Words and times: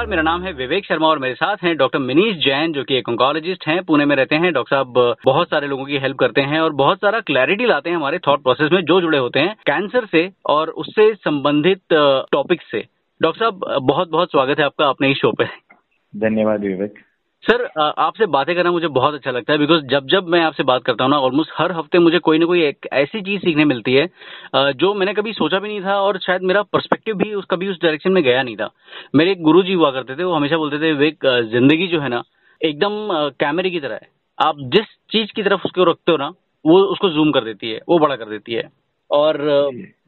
नमस्कार, 0.00 0.10
मेरा 0.10 0.22
नाम 0.22 0.42
है 0.42 0.52
विवेक 0.52 0.84
शर्मा 0.84 1.06
और 1.06 1.18
मेरे 1.18 1.34
साथ 1.34 1.56
हैं 1.62 1.76
डॉक्टर 1.76 1.98
मिनीश 1.98 2.36
जैन, 2.36 2.72
जो 2.72 2.82
कि 2.84 2.96
एक 2.96 3.08
ऑंकोलॉजिस्ट 3.08 3.66
हैं, 3.66 3.82
पुणे 3.84 4.04
में 4.04 4.14
रहते 4.16 4.36
हैं। 4.36 4.52
डॉक्टर 4.52 4.76
साहब, 4.76 5.16
बहुत 5.24 5.48
सारे 5.48 5.66
लोगों 5.66 5.84
की 5.84 5.98
हेल्प 5.98 6.16
करते 6.16 6.40
हैं 6.42 6.60
और 6.60 6.72
बहुत 6.72 6.98
सारा 6.98 7.20
क्लैरिटी 7.20 7.66
लाते 7.66 7.90
हैं 7.90 7.96
हमारे 7.96 8.18
थॉट 8.18 8.42
प्रोसेस 8.42 8.72
में, 8.72 8.80
जो 8.82 9.00
जुड़े 9.00 9.18
होते 9.18 9.40
हैं 9.40 9.54
कैंसर 9.66 10.06
से 10.06 10.30
और 10.46 10.68
उससे 10.82 11.12
संबंधित 11.14 11.80
टॉपिक 12.32 12.62
से। 12.62 12.84
डॉक्टर 13.20 13.38
साहब 13.38 13.60
बहुत 13.82 14.10
बहुत 14.10 14.30
स्वागत 14.30 14.58
है 14.58 14.64
आपका 14.64 14.86
अपने 14.86 15.10
इस 15.10 15.16
शो 15.16 15.32
पे। 15.32 15.44
धन्यवाद 16.16 16.60
विवेक। 16.60 16.94
सर 17.44 17.64
आपसे 17.98 18.26
बातें 18.26 18.54
करना 18.56 18.70
मुझे 18.70 18.88
बहुत 18.88 19.14
अच्छा 19.14 19.30
लगता 19.30 19.52
है 19.52 19.58
बिकॉज़ 19.58 19.84
जब 19.84 20.06
जब 20.06 20.26
मैं 20.28 20.40
आपसे 20.40 20.62
बात 20.62 20.82
करता 20.84 21.04
हूँ 21.04 21.10
ना 21.10 21.18
ऑलमोस्ट 21.18 21.50
हर 21.58 21.72
हफ़्ते 21.72 21.98
मुझे 21.98 22.18
कोई 22.18 22.38
ना 22.38 22.46
कोई 22.46 22.62
एक 22.62 22.86
ऐसी 22.92 23.20
चीज़ 23.20 23.40
सीखने 23.40 23.64
मिलती 23.64 23.94
है 23.94 24.06
जो 24.74 24.92
मैंने 24.94 25.14
कभी 25.14 25.32
सोचा 25.32 25.58
भी 25.58 25.68
नहीं 25.68 25.80
था 25.80 25.94
और 26.00 26.18
शायद 26.18 26.42
मेरा 26.42 26.62
पर्सपेक्टिव 26.62 27.14
भी 27.14 27.32
उस 27.34 27.44
कभी 27.50 27.68
उस 27.68 27.78
डायरेक्शन 27.82 28.12
में 28.12 28.22
गया 28.22 28.42
नहीं 28.42 28.56
था। 28.56 28.70
मेरे 29.14 29.32
एक 29.32 29.42
गुरु 29.42 29.62
जी 29.62 29.72
हुआ 29.72 29.90
करते 29.90 30.16
थे, 30.16 30.24
वो 30.24 30.34
हमेशा 30.34 30.56
बोलते 30.56 30.78
थे 30.78 30.92
विवेक 30.92 31.26
ज़िंदगी 31.52 31.86
जो 31.86 32.00
है 32.00 32.08
ना, 32.08 32.22
एकदम 32.60 33.08
कैमरे 33.40 33.70
की 33.70 33.80
तरह 33.80 33.94
है। 33.94 34.08
आप 34.38 34.56
जिस 34.74 34.94
चीज़ 35.12 35.32
की 35.36 35.42
तरफ़ 35.42 35.64
उसको 35.64 35.84
रखते 35.84 36.12
हो 36.12 36.18
ना, 36.18 36.28
वो 36.64 36.78
उसको 36.84 37.10
जूम 37.10 37.30
कर 37.30 37.44
देती 37.44 37.70
है, 37.70 37.80
वो 37.88 37.98
बड़ा 37.98 38.16
कर 38.16 38.28
देती 38.30 38.54
है। 38.54 38.68
और 39.10 39.38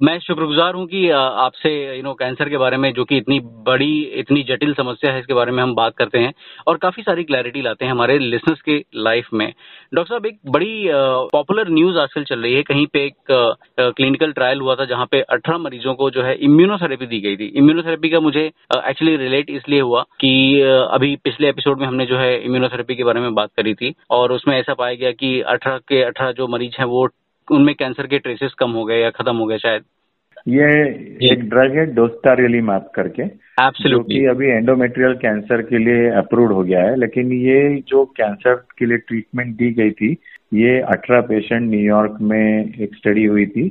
मैं 0.02 0.19
शुक्रगुजार 0.19 0.74
हूँ 0.74 0.87
कि 0.87 1.09
आपसे 1.11 1.70
यू 1.97 2.02
नो 2.02 2.12
कैंसर 2.15 2.48
के 2.48 2.56
बारे 2.59 2.77
में 2.77 2.92
जो 2.95 3.05
कि 3.05 3.16
इतनी 3.16 3.38
बड़ी 3.66 4.01
इतनी 4.20 4.42
जटिल 4.42 4.75
समस्या 4.75 5.12
है 5.12 5.20
इसके 5.20 5.34
बारे 5.34 5.52
में 5.52 5.62
हम 5.62 5.75
बात 5.75 5.95
करते 5.97 6.19
हैं 6.19 6.33
और 6.69 6.77
काफ़ी 6.77 7.02
सारी 7.02 7.25
क्लैरिटी 7.25 7.62
लाते 7.62 7.84
हैं 7.84 7.92
हमारे 7.92 8.19
लिसनर्स 8.19 8.61
के 8.61 8.78
लाइफ 8.97 9.28
में। 9.33 9.47
डॉक्टर 9.95 10.09
साहब 10.09 10.27
एक 10.27 10.38
बड़ी 10.47 10.88
पॉपुलर 11.33 11.69
न्यूज़ 11.69 11.98
आजकल 11.98 12.25
चल 12.25 12.42
रही 12.42 12.55
है। 12.55 12.62
कहीं 12.62 12.87
पे 12.92 13.05
एक 13.06 13.33
क्लिनिकल 13.81 14.33
ट्रायल 14.33 14.61
हुआ 14.61 14.75
था 14.75 14.84
जहाँ 14.84 15.06
पे 15.11 15.20
18 15.31 15.59
मरीजों 15.59 15.94
को 15.94 16.11
जो 16.11 16.22
है 16.22 16.34
इम्यूनोथेरेपी 16.44 17.06
दी 17.06 17.20
गई 17.20 17.37
थी। 17.37 17.47
इम्यूनोथेरेपी 17.56 18.11
का 18.11 18.20
मुझे 18.20 18.44
एक्चुअली 18.77 19.16
रिलेट 19.16 19.50
इसलिए 19.50 19.81
हुआ 19.81 20.03
कि 20.20 20.61
अभी 20.92 21.14
पिछले 21.25 21.48
एपिसोड 21.48 21.81
में 21.81 21.87
हमने 21.87 22.06
जो 22.06 22.16
है 22.16 22.37
इम्यूनोथेरेपी 22.44 22.97
के 22.97 23.05
बारे 23.05 23.20
में 23.20 23.34
बात 23.34 23.50
करी 23.56 23.75
थी 23.75 23.94
और 24.11 24.33
उसमें 24.33 24.59
ऐसा 24.59 24.75
पाया 24.75 24.94
गया 24.94 25.12
कि 25.12 25.41
अठारह 25.41 25.78
के 25.89 26.03
अठारह 26.03 26.33
जो 26.33 26.48
मरीज़ 26.48 26.77
हैं 26.78 26.87
वो 26.87 27.09
उनमें 27.51 27.75
कैंसर 27.75 28.07
के 28.07 28.19
ट्रेसेस 28.19 28.55
कम 28.59 28.71
हो 28.71 28.85
गए 28.85 29.01
या 29.01 29.11
खत्म 29.11 29.37
हो 29.37 29.47
गए 29.47 29.59
शायद? 29.59 29.83
ये 30.48 30.69
एक 31.33 31.49
ड्रग 31.49 31.77
है 31.77 31.84
डोस्टारिलीमैप 31.95 32.91
करके 32.95 33.23
जो 33.89 34.03
कि 34.03 34.25
अभी 34.27 34.47
एंडोमेट्रियल 34.47 35.15
कैंसर 35.15 35.62
के 35.62 35.79
लिए 35.79 36.09
अप्रूव 36.11 36.53
हो 36.53 36.62
गया 36.62 36.83
है 36.83 36.97
लेकिन 36.97 37.33
ये 37.33 37.83
जो 37.89 38.05
कैंसर 38.05 38.55
के 38.79 38.87
लिए 38.87 38.97
ट्रीटमेंट 38.97 39.57
दी 39.57 39.71
गई 39.71 39.91
थी 39.91 40.17
ये 40.55 40.81
18 40.83 41.23
पेशेंट 41.23 41.71
न्यूयॉर्क 41.71 42.19
में 42.21 42.75
एक 42.75 42.95
स्टडी 42.95 43.25
हुई 43.25 43.47
थी 43.47 43.69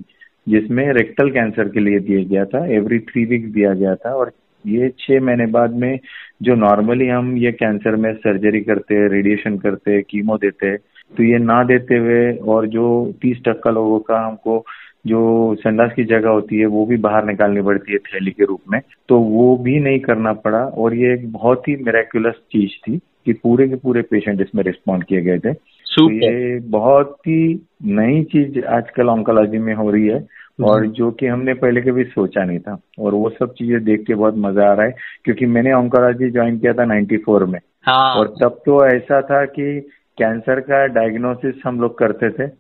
जिसमें 0.48 0.94
रेक्टल 0.94 1.30
कैंसर 1.30 1.68
के 1.68 1.80
लिए 1.80 2.00
दिया 2.00 2.24
गया 2.24 2.46
था 2.46 2.66
एवरी 2.66 3.00
थ्री 3.00 3.26
वीक्स 3.26 3.50
दिया 3.54 3.74
गया 3.74 3.96
था 3.96 4.14
और 4.14 4.32
ये 4.66 4.90
छह 5.00 5.22
महीने 5.22 5.46
बाद 5.46 5.76
में 5.76 6.00
जो 6.42 6.56
नॉर्मली 6.56 7.08
हम 7.08 7.38
ये 7.38 7.52
कैंसर 7.52 7.96
में 7.96 8.14
सर्जरी 8.14 8.62
करते 8.62 9.08
रेडिएशन 9.08 9.58
करते 9.58 10.02
कीमो 10.02 10.38
देते 10.38 10.76
तो 11.18 11.24
ये 11.24 11.38
ना 11.38 11.64
देते 11.64 11.98
हुए 11.98 12.34
और 12.34 12.68
जो 12.68 13.12
तीस 13.22 13.38
टक्का 13.46 13.72
लोगों 13.72 14.00
का 14.00 14.28
हमको 14.28 14.66
जो 15.08 15.56
संडास 15.56 15.92
की 15.96 16.04
जगह 16.04 16.30
होती 16.30 16.60
है 16.60 16.66
वो 16.66 16.86
भी 16.86 16.98
बाहर 16.98 17.26
निकालनी 17.26 17.62
पड़ती 17.62 17.92
है 17.92 17.98
थैली 17.98 18.32
के 18.32 18.46
रूप 18.46 18.62
में 18.70 18.82
तो 19.10 19.20
वो 19.20 19.58
भी 19.58 19.80
नहीं 19.80 20.00
करना 20.00 20.34
पड़ा 20.34 20.60
और 20.60 20.96
ये 20.96 21.14
एक 21.14 21.32
बहुत 21.32 21.68
ही 21.68 21.76
मेरेकुलस 21.76 22.34
चीज़ 22.34 22.72
थी 22.72 22.98
कि 22.98 23.34
पूरे 23.34 23.68
के 23.68 23.76
पूरे 23.76 24.02
पेशेंट 24.02 24.42
इसमें 24.42 24.64
रिस्पॉन्ड 24.64 25.04
किए 25.04 25.22
गए 25.22 25.40
थे 25.40 25.54
तो 25.54 26.12
ये 26.12 26.60
बहुत 26.60 27.18
ही 27.28 27.68
नई 27.86 28.24
चीज़ 28.24 28.66
आजकल 28.66 29.10
ऑन्कोलॉजी 29.10 29.58
में 29.58 29.74
हो 29.74 29.92
रही 29.92 30.08
है। 30.08 30.42
और 30.64 30.86
जो 30.88 31.12
कि 31.12 31.28
हमने 31.28 31.54
पहले 31.54 31.82
कभी 31.82 32.04
सोचा 32.04 32.44
नहीं 32.44 32.60
था 32.60 32.80
और 33.00 33.14
वो 33.14 33.30
सब 33.30 33.54
चीज़ें 33.54 33.84
देख 33.84 34.04
के 34.08 34.16
बहुत 34.16 34.34
मज़ा 34.38 34.70
आ 34.70 34.74
रहा 34.74 34.86
है 34.86 34.96
क्योंकि 35.24 35.46
मैंने 35.46 35.74
ऑन्कोलॉजी 35.74 36.32
ज्वाइन 36.32 36.58
किया 36.60 36.74
था 36.74 36.84
94 36.84 37.48
में 37.48 37.60
हाँ। 37.84 38.16
और 38.16 38.28
तब 38.42 38.62
तो 38.66 38.88
ऐसा 38.88 39.22
था 39.22 39.46
कि 39.46 39.90
कैंसर 40.18 40.60
का 40.60 40.86
डायग्नोसिस 40.86 41.56
हम 41.66 41.82
लोग 41.82 41.98
करते 41.98 42.30
थे 42.30 42.52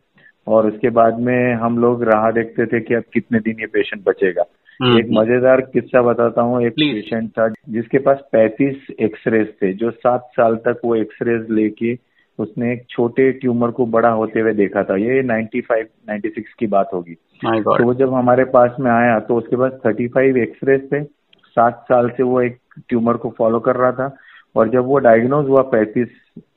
और 0.47 0.67
उसके 0.67 0.89
बाद 0.89 1.19
में 1.19 1.53
हम 1.53 1.77
लोग 1.77 2.03
राह 2.03 2.31
देखते 2.31 2.65
थे 2.65 2.79
कि 2.79 2.93
अब 2.93 3.03
कितने 3.13 3.39
दिन 3.39 3.55
ये 3.59 3.65
पेशेंट 3.65 4.03
बचेगा। 4.05 4.43
हम्म, 4.83 4.99
एक। 4.99 5.05
मज़ेदार 5.11 5.61
किस्सा 5.61 6.01
बताता 6.01 6.41
हूँ 6.41 6.61
एक 6.63 6.73
पेशेंट 6.73 7.29
था 7.29 7.47
जिसके 7.69 7.97
पास 7.97 8.17
35 8.35 8.75
एक्सरेज 8.99 9.47
थे 9.47 9.73
जो 9.73 9.91
सात 9.91 10.27
साल 10.31 10.55
तक 10.55 10.81
वो 10.85 10.95
एक्सरेज 10.95 11.47
लेके 11.49 12.11
उसने 12.39 12.73
एक 12.73 12.83
छोटे 12.89 13.31
ट्यूमर 13.31 13.71
को 13.71 13.85
बड़ा 13.85 14.09
होते 14.09 14.39
हुए 14.39 14.53
देखा 14.53 14.83
था। 14.83 14.95
ये 14.95 15.23
95 15.23 15.85
96 16.09 16.53
की 16.59 16.67
बात 16.67 16.89
होगी। 16.93 17.13
तो 17.61 17.83
वो 17.83 17.93
जब 17.93 18.13
हमारे 18.13 18.43
पास 18.43 18.71
में 18.79 18.91
आया 18.91 19.19
तो 19.19 19.35
उसके 19.35 19.55
पास 19.55 19.71
35 19.87 20.37
एक्सरेज 20.37 20.91
थे। 20.91 21.03
सात 21.51 21.85
साल 21.85 22.09
से 22.09 22.23
वो 22.23 22.41
एक 22.41 22.57
ट्यूमर 22.89 23.13
को 23.13 23.29
फॉलो 23.37 23.59
कर 23.59 23.75
रहा 23.75 23.91
था 23.91 24.15
और 24.55 24.69
जब 24.69 24.85
वो 24.85 24.97
डायग्नोज 24.97 25.49
हुआ 25.49 25.61
पैंतीस 25.61 26.07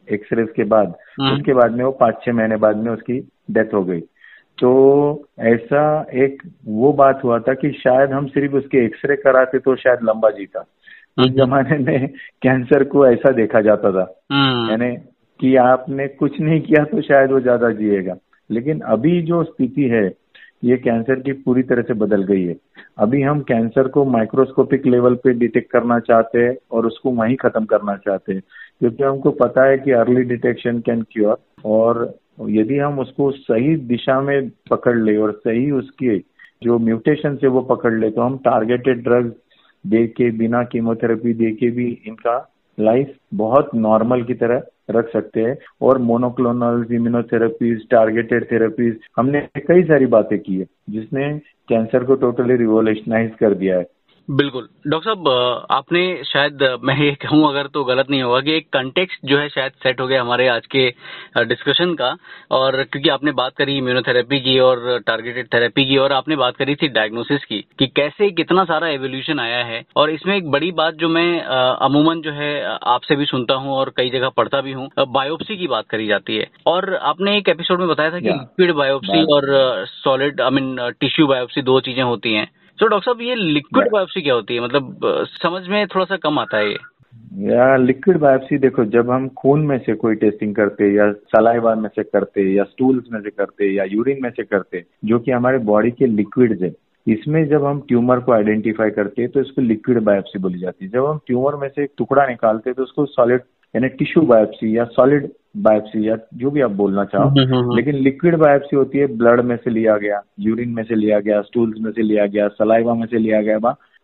एक्सरेज 0.08 0.48
के 0.56 0.64
बाद 0.66 0.94
हम्म। 1.20 1.32
उसके 1.32 1.54
बाद 1.54 1.72
में 1.72 1.84
वो 1.84 1.90
पाँच 2.00 2.20
छह 2.24 2.32
महीने 2.32 2.56
बाद 2.58 2.76
में 2.76 2.90
उसकी 2.92 3.18
डेथ 3.50 3.74
हो 3.74 3.82
गई 3.84 4.00
तो 4.58 4.70
ऐसा 5.46 5.84
एक 6.16 6.42
वो 6.66 6.92
बात 6.92 7.20
हुआ 7.24 7.38
था 7.38 7.54
कि 7.54 7.70
शायद 7.74 8.12
हम 8.12 8.26
सिर्फ़ 8.28 8.54
उसके 8.54 8.84
एक्सरे 8.84 9.16
कराते 9.16 9.58
तो 9.58 9.76
शायद 9.76 10.02
लंबा 10.02 10.30
जीता 10.30 10.60
उस 10.60 11.26
हम्म। 11.26 11.36
जमाने 11.36 11.78
में 11.78 12.08
कैंसर 12.42 12.84
को 12.84 13.06
ऐसा 13.06 13.32
देखा 13.32 13.60
जाता 13.60 13.90
था 13.92 14.06
हम्म। 14.32 14.70
यानी 14.70 14.96
कि 15.40 15.54
आपने 15.58 16.06
कुछ 16.08 16.40
नहीं 16.40 16.60
किया 16.60 16.84
तो 16.84 17.00
शायद 17.02 17.32
वो 17.32 17.40
ज़्यादा 17.40 17.70
जिएगा 17.72 18.16
लेकिन 18.50 18.80
अभी 18.88 19.20
जो 19.22 19.42
स्थिति 19.44 19.88
है 19.88 20.06
ये 20.64 20.76
कैंसर 20.76 21.20
की 21.20 21.32
पूरी 21.42 21.62
तरह 21.62 21.82
से 21.82 21.94
बदल 21.94 22.22
गई 22.22 22.44
है 22.44 22.56
अभी 22.98 23.22
हम 23.22 23.40
कैंसर 23.42 23.88
को 23.88 24.04
माइक्रोस्कोपिक 24.04 24.86
लेवल 24.86 25.14
पे 25.14 25.32
डिटेक्ट 25.32 25.70
करना 25.70 25.98
चाहते 26.00 26.38
हैं 26.38 26.54
और 26.72 26.86
उसको 26.86 27.10
वहीं 27.12 27.36
खत्म 27.36 27.64
करना 27.64 27.96
चाहते 27.96 28.32
हैं 28.32 28.42
क्योंकि 28.80 29.02
हमको 29.02 29.30
पता 29.30 29.64
है 29.64 29.78
कि 29.78 29.90
अर्ली 29.92 30.22
डिटेक्शन 30.24 30.78
कैन 30.78 31.02
क्योर 31.02 31.36
और 31.64 32.18
यदि 32.48 32.78
हम 32.78 32.98
उसको 32.98 33.30
सही 33.30 33.76
दिशा 33.86 34.20
में 34.20 34.48
पकड़ 34.70 34.96
ले 34.98 35.16
और 35.16 35.32
सही 35.32 35.70
उसके 35.70 36.18
जो 36.62 36.78
म्यूटेशन 36.78 37.36
से 37.36 37.46
वो 37.46 37.60
पकड़ 37.60 37.92
ले 37.94 38.10
तो 38.10 38.22
हम 38.22 38.36
टारगेटेड 38.38 39.02
ड्रग्स 39.04 39.32
दे 39.84 40.06
के 40.06 40.30
बिना 40.30 40.62
कीमोथेरेपी 40.64 41.32
दे 41.34 41.50
के 41.50 41.70
भी 41.70 41.86
इनका 42.06 42.36
लाइफ 42.78 43.14
बहुत 43.34 43.70
नॉर्मल 43.74 44.22
की 44.22 44.34
तरह 44.34 44.62
रख 44.90 45.08
सकते 45.12 45.40
हैं। 45.40 45.56
और 45.82 45.98
मोनोक्लोनल 45.98 46.84
इम्यूनोथेरेपीज 46.94 47.88
टारगेटेड 47.90 48.44
थेरेपीज 48.50 48.96
हमने 49.16 49.40
कई 49.58 49.82
सारी 49.82 50.06
बातें 50.06 50.38
की 50.38 50.58
है 50.58 50.66
जिसने 50.90 51.28
कैंसर 51.68 52.04
को 52.04 52.14
टोटली 52.14 52.56
रिवोल्यूशनाइज 52.56 53.30
कर 53.40 53.54
दिया 53.54 53.78
है। 53.78 53.86
बिल्कुल। 54.28 54.68
डॉक्टर 54.86 55.14
साहब 55.14 55.66
आपने 55.70 56.02
शायद 56.24 56.62
मैं 56.82 56.96
ये 56.96 57.10
कहूँ 57.22 57.48
अगर 57.48 57.66
तो 57.66 57.82
गलत 57.84 58.10
नहीं 58.10 58.22
होगा 58.22 58.40
कि 58.40 58.52
एक 58.52 58.68
कंटेक्स्ट 58.72 59.26
जो 59.26 59.38
है 59.38 59.48
शायद 59.48 59.72
सेट 59.82 60.00
हो 60.00 60.06
गया 60.06 60.20
हमारे 60.20 60.46
आज 60.48 60.66
के 60.66 60.88
डिस्कशन 61.44 61.92
का। 61.94 62.08
और 62.50 62.82
क्योंकि 62.82 63.08
आपने 63.08 63.32
बात 63.32 63.52
करी 63.56 63.76
इम्यूनोथेरेपी 63.78 64.40
की 64.40 64.58
और 64.58 65.02
टारगेटेड 65.06 65.48
थेरेपी 65.54 65.84
की 65.84 65.96
और 65.96 66.12
आपने 66.12 66.36
बात 66.36 66.56
करी 66.56 66.74
थी 66.74 66.88
डायग्नोसिस 66.90 67.44
की 67.44 67.60
कि 67.78 67.86
कैसे 67.86 68.30
कितना 68.32 68.64
सारा 68.64 68.88
एवोल्यूशन 68.88 69.40
आया 69.40 69.62
है। 69.64 69.82
और 69.96 70.10
इसमें 70.10 70.36
एक 70.36 70.50
बड़ी 70.50 70.72
बात 70.72 70.94
जो 70.94 71.08
मैं 71.08 71.40
अमूमन 71.42 72.20
जो 72.20 72.32
है 72.32 72.52
आपसे 72.88 73.16
भी 73.16 73.24
सुनता 73.26 73.54
हूँ 73.54 73.72
और 73.72 73.92
कई 73.96 74.10
जगह 74.10 74.28
पढ़ता 74.36 74.60
भी 74.60 74.72
हूँ 74.72 74.88
बायोप्सी 74.98 75.56
की 75.56 75.66
बात 75.66 75.88
करी 75.90 76.06
जाती 76.06 76.36
है। 76.36 76.50
और 76.66 76.94
आपने 77.04 77.36
एक 77.38 77.48
एपिसोड 77.48 77.80
में 77.80 77.88
बताया 77.88 78.10
था 78.10 78.20
कि 78.20 78.28
लिक्विड 78.28 78.74
बायोप्सी 78.74 79.22
और 79.34 79.84
solid 79.94 80.40
I 80.40 80.50
mean 80.50 80.76
tissue 81.00 81.26
biopsy 81.26 81.62
दो 81.62 81.80
चीज़ें 81.80 82.02
होती 82.02 82.34
हैं। 82.34 82.50
तो 82.78 82.86
डॉक्टर 82.86 83.04
साहब 83.04 83.20
ये 83.22 83.34
लिक्विड 83.34 83.90
बायोप्सी 83.92 84.20
क्या 84.22 84.34
होती 84.34 84.54
है? 84.54 84.60
मतलब 84.60 85.26
समझ 85.32 85.66
में 85.68 85.86
थोड़ा 85.86 86.04
सा 86.04 86.16
कम 86.16 86.38
आता 86.38 86.58
है 86.58 86.70
ये। 86.70 86.78
या 87.48 87.76
लिक्विड 87.76 88.18
बायोप्सी 88.18 88.56
देखो 88.58 88.84
जब 88.84 89.10
हम 89.10 89.28
खून 89.38 89.66
में 89.66 89.76
से 89.78 89.94
कोई 89.94 90.14
टेस्टिंग 90.14 90.54
करते 90.54 90.92
या 90.94 91.10
सलाइवा 91.12 91.74
में 91.74 91.88
से 91.88 92.02
करते 92.02 92.42
या 92.54 92.64
स्टूल्स 92.64 93.04
में 93.12 93.20
से 93.20 93.30
करते 93.30 93.72
या 93.74 93.84
यूरिन 93.84 94.18
में 94.22 94.30
से 94.30 94.42
करते 94.44 94.84
जो 95.04 95.18
कि 95.18 95.30
हमारे 95.30 95.58
बॉडी 95.70 95.90
के 95.90 96.06
लिक्विड 96.06 96.62
है 96.62 96.72
इसमें 97.06 97.46
जब 97.48 97.64
हम 97.64 97.80
ट्यूमर 97.88 98.20
को 98.20 98.32
आइडेंटिफाई 98.32 98.90
करते 98.90 99.22
हैं 99.22 99.30
तो 99.30 99.40
इसको 99.40 99.62
लिक्विड 99.62 99.98
बायोप्सी 100.00 100.38
बोली 100.38 100.58
जाती 100.58 100.84
है। 100.84 100.90
जब 100.90 101.06
हम 101.06 101.18
ट्यूमर 101.26 101.56
में 101.56 101.68
से 101.68 101.82
एक 101.82 101.90
टुकड़ा 101.98 102.26
निकालते 102.26 102.70
हैं 102.70 102.74
तो 102.74 102.82
उसको 102.82 103.04
सॉलिड 103.06 103.40
यानी 103.76 103.88
टिश्यू 103.88 104.22
बायोप्सी 104.22 104.78
या 104.78 104.84
सॉलिड 104.84 105.28
बायोप्सी 105.56 106.08
या 106.08 106.16
जो 106.34 106.50
भी 106.50 106.60
आप 106.60 106.70
बोलना 106.70 107.04
चाहो 107.04 107.28
हम्म, 107.28 107.40
हम्म, 107.40 107.56
हम्म। 107.56 107.76
लेकिन 107.76 107.94
लिक्विड 107.94 108.36
बायोप्सी 108.36 108.76
होती 108.76 108.98
है 108.98 109.06
ब्लड 109.06 109.40
में 109.40 109.56
से 109.56 109.70
लिया 109.70 109.96
गया 109.96 110.20
यूरिन 110.40 110.68
में 110.68 110.82
से 110.82 110.94
लिया 110.94 111.20
गया 111.20 111.40
स्टूल्स 111.42 111.76
में 111.80 111.90
से 111.92 112.02
लिया 112.02 112.26
गया 112.26 112.48
सलाइवा 112.48 112.94
में 112.94 113.06
से 113.06 113.18
लिया 113.18 113.42
गया 113.42 113.58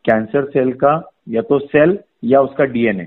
कैंसर 0.04 0.44
सेल 0.44 0.72
का 0.72 1.10
या 1.28 1.42
तो 1.42 1.58
सेल 1.58 1.98
या 2.24 2.40
उसका 2.40 2.64
डीएनए। 2.64 3.06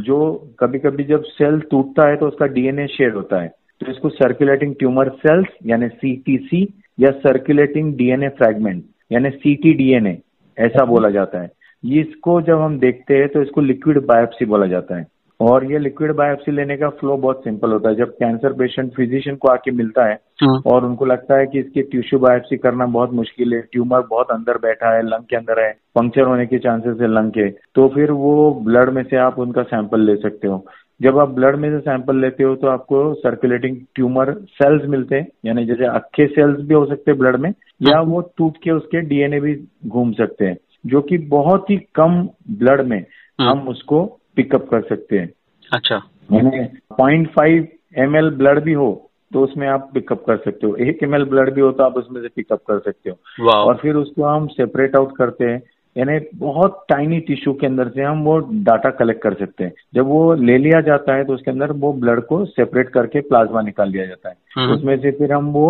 जो 0.00 0.48
कभी 0.60 0.78
कभी 0.78 1.04
जब 1.04 1.22
सेल 1.22 1.60
टूटता 1.60 2.08
है 2.08 2.16
तो 2.16 2.26
उसका 2.26 2.46
डीएनए 2.46 2.86
शेड 2.86 3.14
होता 3.14 3.42
है। 3.42 3.48
तो 3.80 3.90
इसको 3.90 4.08
सर्कुलेटिंग 4.08 4.74
ट्यूमर 4.74 5.08
सेल्स 5.08 5.48
यानी 5.66 5.88
सीटीसी 5.88 6.62
या 7.00 7.10
सर्कुलेटिंग 7.10 7.96
डीएनए 7.96 8.28
फ्रैगमेंट 8.28 8.84
यानी 9.12 9.30
सीटीडीएनए 9.30 10.18
ऐसा 10.58 10.84
बोला 10.84 11.10
जाता 11.10 11.40
है। 11.40 11.50
इसको 11.84 12.40
जब 12.42 12.60
हम 12.60 12.78
देखते 12.78 13.16
हैं 13.16 13.28
तो 13.28 13.42
इसको 13.42 13.60
लिक्विड 13.60 13.98
बायोप्सी 13.98 14.44
बोला 14.44 14.66
जाता 14.66 14.96
है। 14.96 15.06
और 15.40 15.64
ये 15.64 15.78
लिक्विड 15.78 16.12
बायोप्सी 16.12 16.52
लेने 16.52 16.76
का 16.76 16.88
फ्लो 16.90 17.16
बहुत 17.16 17.42
सिंपल 17.44 17.72
होता 17.72 17.88
है 17.88 17.94
जब 17.94 18.12
कैंसर 18.12 18.52
पेशेंट 18.52 18.92
फिजिशियन 18.94 19.36
को 19.36 19.48
आके 19.48 19.70
मिलता 19.70 20.06
है 20.06 20.14
हाँ। 20.42 20.60
और 20.66 20.84
उनको 20.84 21.04
लगता 21.04 21.38
है 21.38 21.46
कि 21.46 21.58
इसकी 21.58 21.82
टिश्यू 21.82 22.18
बायोप्सी 22.18 22.56
करना 22.56 22.86
बहुत 22.86 23.12
मुश्किल 23.12 23.54
है 23.54 23.60
ट्यूमर 23.62 24.06
बहुत 24.10 24.30
अंदर 24.30 24.58
बैठा 24.58 24.94
है 24.96 25.02
लंग 25.02 25.24
के 25.24 25.36
अंदर 25.36 25.62
है 25.64 25.70
पंक्चर 25.96 26.22
होने 26.22 26.46
के 26.46 26.58
चांसेस 26.58 26.96
है 27.00 27.08
लंग 27.08 27.30
के 27.30 27.48
तो 27.74 27.88
फिर 27.88 28.10
वो 28.12 28.50
ब्लड 28.64 28.90
में 28.90 29.02
से 29.02 29.16
आप 29.16 29.38
उनका 29.38 29.62
सैंपल 29.62 30.00
ले 30.00 30.16
सकते 30.16 30.48
हो 30.48 30.64
जब 31.00 31.18
आप 31.18 31.28
ब्लड 31.28 31.56
में 31.56 31.70
से 31.70 31.78
सैंपल 31.80 32.20
लेते 32.20 32.44
हो 32.44 32.54
तो 32.54 32.68
आपको 32.68 33.12
सर्कुलेटिंग 33.14 33.76
ट्यूमर 33.94 34.32
सेल्स 34.54 34.84
मिलते 34.88 35.16
हैं 35.16 35.26
यानी 35.46 35.64
जैसे 35.66 35.86
अक्खे 35.86 36.26
सेल्स 36.26 36.60
भी 36.60 36.74
हो 36.74 36.84
सकते 36.86 37.10
हैं 37.10 37.18
ब्लड 37.18 37.36
में 37.36 37.50
या 37.50 37.96
हाँ। 37.96 38.04
वो 38.04 38.20
टूट 38.38 38.56
के 38.56 38.70
उसके 38.70 39.00
डीएनए 39.00 39.40
भी 39.40 39.54
घूम 39.86 40.12
सकते 40.12 40.44
हैं 40.44 40.56
जो 40.86 41.00
कि 41.00 41.18
बहुत 41.30 41.70
ही 41.70 41.76
कम 41.94 42.22
ब्लड 42.50 42.80
में 42.80 43.04
हाँ। 43.38 43.50
हम 43.50 43.68
उसको 43.68 44.15
पिकअप 44.36 44.68
कर 44.70 44.82
सकते 44.82 45.18
हैं। 45.18 45.30
अच्छा। 45.72 45.96
यानी 46.32 46.64
point 46.98 47.28
five 47.30 47.66
M 47.98 48.16
L 48.16 48.30
blood 48.30 48.62
भी 48.62 48.72
हो 48.72 48.90
तो 49.32 49.42
उसमें 49.44 49.66
आप 49.68 49.90
पिकअप 49.94 50.24
कर 50.26 50.36
सकते 50.36 50.66
हो। 50.66 50.74
एक 50.74 51.02
एम 51.02 51.14
एल 51.14 51.24
ब्लड 51.24 51.52
भी 51.54 51.60
हो 51.60 51.70
तो 51.72 51.84
आप 51.84 51.96
उसमें 51.96 52.20
से 52.22 52.28
पिकअप 52.28 52.60
कर 52.70 52.78
सकते 52.78 53.10
हो। 53.10 53.50
और 53.52 53.76
फिर 53.76 53.94
उसको 53.94 54.24
हम 54.24 54.46
सेपरेट 54.46 54.96
आउट 54.96 55.16
करते 55.16 55.44
हैं। 55.44 55.62
यानी 55.96 56.18
बहुत 56.34 56.84
टाइनी 56.88 57.18
टिश्यू 57.20 57.52
के 57.52 57.66
अंदर 57.66 57.88
से 57.88 58.02
हम 58.02 58.22
वो 58.24 58.38
डाटा 58.64 58.90
कलेक्ट 58.90 59.22
कर 59.22 59.34
सकते 59.34 59.64
हैं। 59.64 59.72
जब 59.94 60.06
वो 60.06 60.34
ले 60.34 60.56
लिया 60.58 60.80
जाता 60.80 61.14
है 61.14 61.24
तो 61.24 61.34
उसके 61.34 61.50
अंदर 61.50 61.72
वो 61.72 61.92
ब्लड 61.92 62.20
को 62.20 62.44
सेपरेट 62.44 62.88
करके 62.88 63.20
प्लाज्मा 63.20 63.62
निकाल 63.62 63.90
लिया 63.90 64.06
जाता 64.06 64.28
है। 64.28 64.34
हम्म। 64.56 64.74
उसमें 64.74 64.96
से 64.98 65.10
फिर 65.10 65.32
हम 65.32 65.50
वो 65.52 65.68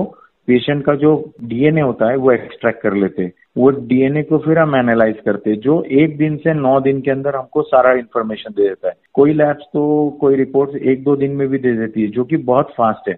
पेशेंट 0.49 0.85
का 0.85 0.95
जो 0.95 1.13
डीएनए 1.45 1.81
होता 1.81 2.11
है 2.11 2.17
वो 2.17 2.31
एक्सट्रैक्ट 2.33 2.83
कर 2.83 2.95
लेते 2.95 3.23
हैं। 3.23 3.33
वो 3.57 3.71
डीएनए 3.89 4.23
को 4.23 4.39
फिर 4.39 4.59
हम 4.59 4.77
एनालाइज 4.77 5.17
करते 5.27 5.51
हैं 5.51 5.59
जो 5.61 5.83
एक 6.01 6.17
दिन 6.19 6.37
से 6.37 6.55
नौ 6.55 6.79
दिन 6.81 7.01
के 7.01 7.11
अंदर 7.11 7.37
हमको 7.37 7.63
सारा 7.63 7.93
इन्फॉर्मेशन 7.93 8.53
दे 8.53 8.69
देता 8.69 8.89
है। 8.89 8.95
कोई 9.15 9.33
लैब्स 9.33 9.65
तो 9.73 9.85
कोई 10.21 10.37
रिपोर्ट 10.37 10.77
एक 10.77 11.03
दो 11.05 11.17
दिन 11.17 11.37
में 11.37 11.47
भी 11.49 11.59
दे 11.59 11.73
देती 11.77 12.03
है 12.03 12.09
जो 12.09 12.25
कि 12.25 12.37
बहुत 12.51 12.71
फास्ट 12.71 13.09
है। 13.09 13.15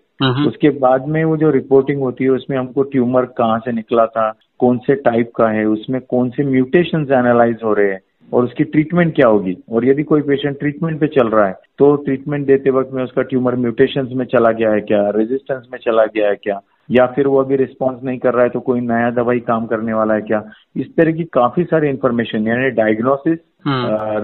उसके 0.46 0.70
बाद 0.78 1.06
में 1.08 1.22
वो 1.24 1.36
जो 1.36 1.50
रिपोर्टिंग 1.50 2.00
होती 2.00 2.24
है 2.24 2.30
उसमें 2.30 2.58
हमको 2.58 2.82
ट्यूमर 2.82 3.24
कहाँ 3.38 3.58
से 3.58 3.72
निकला 3.72 4.06
था 4.06 4.30
कौन 4.60 4.78
से 4.78 4.94
टाइप 4.94 5.30
का 5.36 5.48
है 5.48 5.64
उसमें 5.66 6.00
कौन 6.00 6.30
से 6.30 6.44
म्यूटेशन 6.44 7.06
एनालाइज 7.12 7.58
हो 7.64 7.72
रहे 7.74 7.90
हैं 7.90 8.00
और 8.32 8.44
उसकी 8.44 8.64
ट्रीटमेंट 8.64 9.14
क्या 9.14 9.28
होगी? 9.28 9.56
और 9.72 9.86
यदि 9.86 10.02
कोई 10.02 10.22
पेशेंट 10.22 10.58
ट्रीटमेंट 10.58 10.98
पे 11.00 11.06
चल 11.08 11.28
रहा 11.28 11.46
है 11.46 11.54
तो 11.78 11.94
ट्रीटमेंट 11.96 12.46
देते 12.46 12.70
वक्त 12.70 12.90
में 12.92 13.02
उसका 13.04 13.22
ट्यूमर 13.22 13.56
म्यूटेशन 13.56 14.08
में 14.12 14.24
चला 14.26 14.50
गया 14.52 14.70
है 14.70 14.80
क्या? 14.80 15.08
रेजिस्टेंस 15.10 15.68
में 15.72 15.78
चला 15.78 16.04
गया 16.06 16.28
है 16.28 16.34
क्या? 16.34 16.60
या 16.90 17.06
फिर 17.06 17.26
वो 17.26 17.40
अभी 17.40 17.56
रिस्पॉन्स 17.56 18.02
नहीं 18.04 18.18
कर 18.18 18.34
रहा 18.34 18.42
है 18.42 18.48
तो 18.48 18.60
कोई 18.60 18.80
नया 18.80 19.10
दवाई 19.10 19.40
काम 19.40 19.66
करने 19.66 19.92
वाला 19.92 20.14
है 20.14 20.20
क्या 20.20 20.42
इस 20.76 20.94
तरह 20.96 21.12
की 21.12 21.24
काफ़ी 21.24 21.64
सारी 21.64 21.88
इन्फॉर्मेशन 21.88 22.46
यानी 22.46 22.70
diagnosis 22.70 23.38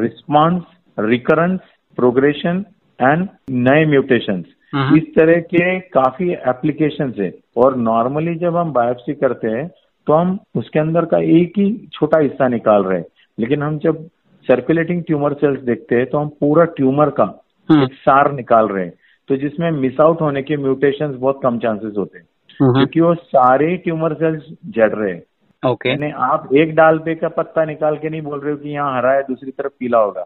response 0.01 0.63
recurrence 0.99 1.61
progression 1.99 2.65
and 3.01 3.29
नए 3.51 3.85
म्यूटेशन 3.85 4.45
हम्म। 4.75 4.97
इस 4.97 5.15
तरह 5.15 5.41
के 5.41 5.79
काफ़ी 5.81 6.31
एप्लीकेशन 6.33 7.13
है 7.19 7.33
और 7.57 7.77
नॉर्मली 7.77 8.35
जब 8.35 8.57
हम 8.57 8.73
बायोप्सी 8.73 9.15
करते 9.15 9.49
हैं 9.49 9.69
तो 10.07 10.13
हम 10.13 10.39
उसके 10.57 10.79
अंदर 10.79 11.05
का 11.05 11.19
एक 11.19 11.59
ही 11.59 11.71
छोटा 11.93 12.21
हिस्सा 12.21 12.49
निकाल 12.49 12.83
रहे 12.83 12.99
हैं 12.99 13.07
लेकिन 13.39 13.63
हम 13.63 13.79
जब 13.79 14.09
सर्कुलेटिंग 14.47 15.03
ट्यूमर 15.03 15.33
सेल्स 15.33 15.61
देखते 15.61 15.97
हैं 15.97 16.07
तो 16.07 16.19
हम 16.19 16.29
पूरा 16.41 16.65
ट्यूमर 16.77 17.11
का 17.11 17.25
हम्म। 17.69 17.83
एक 17.83 17.95
सार 17.95 18.33
निकाल 18.33 18.69
रहे 18.69 18.85
हैं 18.85 18.93
तो 19.29 19.37
जिसमें 19.37 19.71
मिस 19.71 20.01
आउट 20.01 20.21
होने 20.21 20.43
के 20.43 20.57
म्यूटेशन 20.57 21.17
बहुत 21.19 21.41
कम 21.43 21.59
चांसेस 21.59 21.95
होते 21.97 22.19
हैं। 22.19 22.27
क्योंकि 22.59 23.01
वो 23.01 23.15
सारे 23.15 23.77
ट्यूमर 23.77 24.15
सेल्स 24.15 24.43
जड़ 24.77 24.93
रहे 24.93 25.13
हैं। 25.13 25.23
ओके 25.63 25.91
यानी 25.91 26.11
आप 26.25 26.49
एक 26.55 26.75
डाल 26.75 26.99
पे 26.99 27.15
का 27.15 27.29
पत्ता 27.37 27.65
निकाल 27.65 27.97
के 27.97 28.09
नहीं 28.09 28.23
बोल 28.23 28.41
रहे 28.41 28.53
हो 28.53 28.59
कि 28.59 28.71
यहाँ 28.71 28.97
हरा 28.97 29.13
है 29.13 29.23
दूसरी 29.23 29.51
तरफ़ 29.51 29.73
पीला 29.81 29.99
होगा। 29.99 30.25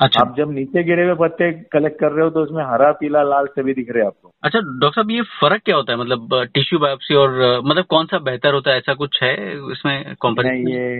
अच्छा। 0.00 0.20
आप 0.20 0.34
जब 0.36 0.50
नीचे 0.52 0.82
गिरे 0.84 1.04
हुए 1.04 1.14
पत्ते 1.20 1.50
कलेक्ट 1.72 1.98
कर 2.00 2.12
रहे 2.12 2.24
हो 2.24 2.30
तो 2.30 2.42
उसमें 2.42 2.62
हरा 2.64 2.90
पीला 2.92 3.22
लाल 3.22 3.46
सभी 3.46 3.74
दिख 3.74 3.90
रहे 3.90 4.02
हैं 4.02 4.06
आपको। 4.06 4.30
अच्छा 4.44 4.58
डॉक्टर 4.58 4.94
साहब 4.94 5.10
ये 5.10 5.22
फ़र्क 5.40 5.62
क्या 5.64 5.76
होता 5.76 5.92
है? 5.92 5.98
मतलब 5.98 6.48
टिश्यू 6.54 6.78
बायोप्सी 6.78 7.14
और 7.14 7.60
मतलब 7.66 7.84
कौन 7.84 8.06
सा 8.06 8.18
बेहतर 8.20 8.54
होता 8.54 8.70
है? 8.70 8.76
ऐसा 8.78 8.94
कुछ 8.94 9.22
है 9.22 9.34
इसमें 9.72 10.14
नहीं 10.24 10.64
ये 10.66 10.98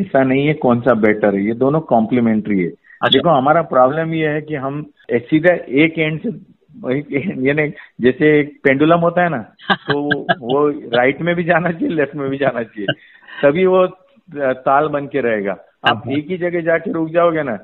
ऐसा 0.00 0.22
नहीं 0.22 0.46
है 0.46 0.54
कौन 0.54 0.80
सा 0.80 0.94
बेटर 1.00 1.34
है। 1.34 1.44
ये 1.46 1.54
दोनों 1.54 1.80
कॉम्प्लीमेंट्री 1.88 2.60
है। 2.60 2.68
अच्छा। 2.68 3.08
देखो 3.08 3.30
हमारा 3.30 3.62
प्रॉब्लम 3.70 4.14
ये 4.14 4.28
है 4.28 4.40
कि 4.40 4.54
हम 4.56 4.82
सीधा 5.12 5.54
एक 5.82 5.98
एंड 5.98 6.20
से 6.20 6.30
यानी 7.46 7.68
जैसे 8.00 8.40
एक 8.40 8.60
पेंडुलम 8.64 8.98
होता 8.98 9.22
है 9.22 9.28
ना 9.28 9.38
तो 9.72 10.00
वो 10.40 10.68
राइट 10.96 11.20
में 11.22 11.34
भी 11.34 11.44
जाना 11.44 11.70
चाहिए 11.70 11.88
लेफ़्ट 11.88 12.14
में 12.14 12.28
भी 12.30 12.38
जाना 12.38 12.62
चाहिए। 12.62 12.86
तभी 13.42 13.66
वो 13.66 13.86
ताल 14.36 14.88
बन 14.88 15.06
के 15.06 15.20
रहेगा। 15.20 15.56
आप 15.88 16.02
एक 16.08 16.26
ही 16.28 16.36
जगह 16.36 16.60
जाके 16.60 16.92
रुक 16.92 17.08
जाओगे 17.10 17.42
ना 17.42 17.56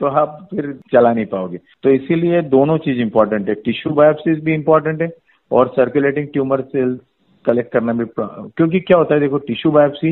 तो 0.00 0.06
आप 0.06 0.48
फिर 0.50 0.72
चला 0.92 1.12
नहीं 1.12 1.26
पाओगे। 1.26 1.58
तो 1.82 1.90
इसीलिए 1.90 2.42
दोनों 2.42 2.78
चीज़ 2.78 2.98
इंपॉर्टेंट 2.98 3.48
है। 3.48 3.54
टिश्यू 3.54 3.92
बायोप्सीज 3.92 4.44
भी 4.44 4.54
इंपॉर्टेंट 4.54 5.02
है 5.02 5.08
और 5.50 5.68
सर्कुलेटिंग 5.68 6.28
ट्यूमर 6.28 6.60
सेल्स 6.60 7.00
कलेक्ट 7.44 7.72
करना 7.72 7.92
भी 7.92 8.04
क्योंकि 8.18 8.80
क्या 8.80 8.98
होता 8.98 9.14
है 9.14 9.20
देखो 9.20 9.38
टिश्यू 9.38 9.72
बायोप्सी 9.72 10.10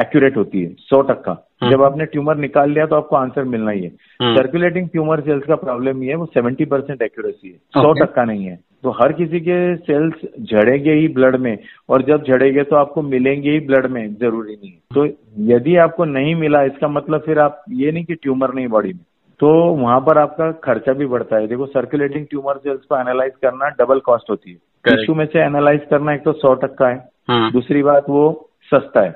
एक्यूरेट 0.00 0.36
होती 0.36 0.62
है 0.62 0.74
सौ 0.78 1.00
टक्का। 1.02 1.45
जब 1.62 1.82
आपने 1.82 2.04
ट्यूमर 2.04 2.36
निकाल 2.36 2.70
लिया 2.70 2.86
तो 2.86 2.96
आपको 2.96 3.16
आंसर 3.16 3.44
मिलना 3.46 3.70
ही 3.70 3.82
है। 3.82 4.34
सर्कुलेटिंग 4.34 4.88
ट्यूमर 4.88 5.20
सेल्स 5.20 5.44
का 5.44 5.54
प्रॉब्लम 5.56 6.02
ये 6.02 6.08
है 6.08 6.16
वो 6.16 6.26
सेवेंटी 6.26 6.64
परसेंट 6.64 7.02
एक्यूरेसी 7.02 7.48
है। 7.48 7.56
सौ 7.76 7.92
टक्का 7.94 8.24
नहीं 8.24 8.44
है। 8.44 8.58
तो 8.84 8.90
हर 8.92 9.12
किसी 9.12 9.40
के 9.40 9.76
सेल्स 9.78 10.26
झड़ेंगे 10.42 10.92
ही 10.92 11.08
ब्लड 11.08 11.36
में 11.36 11.56
और 11.88 12.02
जब 12.02 12.24
झड़ेंगे 12.24 12.62
तो 12.62 12.76
आपको 12.76 13.02
मिलेंगे 13.02 13.50
ही 13.50 13.60
ब्लड 13.66 13.86
में 13.86 14.14
ज़रूरी 14.14 14.54
नहीं 14.54 14.72
तो 14.94 15.06
यदि 15.46 15.76
आपको 15.76 16.04
नहीं 16.04 16.34
मिला 16.34 16.62
इसका 16.62 16.88
मतलब 16.90 17.20
फिर 17.20 17.38
आप 17.38 17.62
ये 17.74 17.92
नहीं 17.92 18.04
कि 18.04 18.14
ट्यूमर 18.14 18.54
नहीं 18.54 18.68
बॉडी 18.68 18.92
में। 18.92 19.04
तो 19.40 19.48
वहाँ 19.74 20.00
पर 20.00 20.18
आपका 20.18 20.50
खर्चा 20.64 20.92
भी 20.92 21.06
बढ़ता 21.06 21.36
है। 21.36 21.46
देखो 21.46 21.66
सर्कुलेटिंग 21.66 22.26
ट्यूमर 22.26 22.58
सेल्स 22.58 22.84
को 22.84 23.00
एनालाइज 23.00 23.32
करना 23.42 23.68
डबल 23.80 23.98
कॉस्ट 24.00 24.30
होती 24.30 24.50
है। 24.50 24.56
टिश्यू 24.84 25.14
में 25.14 25.26
से 25.26 25.38
एनालाइज 25.38 25.80
करना 25.90 26.14
एक 26.14 26.22
तो 26.24 26.32
सौ 26.34 26.54
टक्का 26.54 26.88
है। 26.88 26.96
हाँ। 27.28 27.50
दूसरी 27.52 27.82
बात 27.82 28.04
वो 28.08 28.50
सस्ता 28.64 29.00
हाँ। 29.00 29.12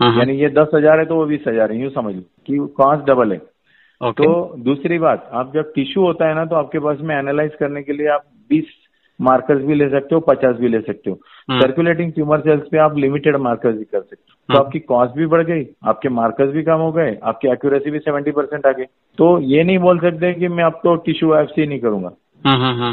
यानी 0.00 0.36
ये 0.36 0.48
दस 0.50 0.70
हज़ार 0.74 0.98
है 0.98 1.04
तो 1.04 1.14
वो 1.14 1.24
बीस 1.26 1.44
हज़ार 1.48 1.72
है 1.72 1.80
यूँ 1.80 1.90
समझ 1.92 2.14
लो 2.14 2.20
कि 2.46 2.58
कॉस्ट 2.76 3.06
डबल 3.06 3.32
है। 3.32 3.40
Okay. 4.00 4.24
तो 4.24 4.54
दूसरी 4.64 4.98
बात 4.98 5.30
आप 5.34 5.52
जब 5.54 5.72
टिश्यू 5.74 6.02
होता 6.02 6.28
है 6.28 6.34
ना 6.34 6.44
तो 6.44 6.56
आपके 6.56 6.78
पास 6.78 6.98
में 7.00 7.14
एनालाइज 7.16 7.54
करने 7.60 7.82
के 7.82 7.92
लिए 7.92 8.08
आप 8.08 8.24
बीस 8.50 8.66
मार्कर्स 9.20 9.62
भी 9.64 9.74
ले 9.74 9.88
सकते 9.90 10.14
हो 10.14 10.20
पचास 10.20 10.56
भी 10.56 10.68
ले 10.68 10.80
सकते 10.80 11.10
हो। 11.10 11.16
सर्कुलेटिंग 11.52 12.12
ट्यूमर 12.12 12.40
सेल्स 12.40 12.68
पे 12.72 12.78
आप 12.78 12.96
लिमिटेड 12.96 13.36
मार्कर्स 13.38 13.76
भी 13.76 13.84
कर 13.84 14.00
सकते 14.00 14.14
हो। 14.14 14.34
तो 14.48 14.54
हाँ। 14.54 14.64
आपकी 14.64 14.78
कॉस्ट 14.80 15.16
भी 15.16 15.26
बढ़ 15.26 15.42
गई 15.44 15.64
आपके 15.84 16.08
मार्कर्स 16.10 16.52
भी 16.52 16.62
कम 16.62 16.80
हो 16.80 16.92
गए 16.92 17.16
आपकी 17.24 17.48
एक्यूरेसी 17.48 17.90
भी 17.90 17.98
सेवेंटी 17.98 18.30
परसेंट 18.30 18.66
आ 18.66 18.72
गई। 18.72 18.84
तो 19.18 19.38
ये 19.46 19.64
नहीं 19.64 19.78
बोल 19.78 19.98
सकते 20.00 20.32
कि 20.34 20.48
मैं 20.48 20.64
अब 20.64 20.80
तो 20.84 20.94
टिश्यू 21.06 21.28
बायोप्सी 21.28 21.66
नहीं 21.66 21.80
करूँगा। 21.80 22.10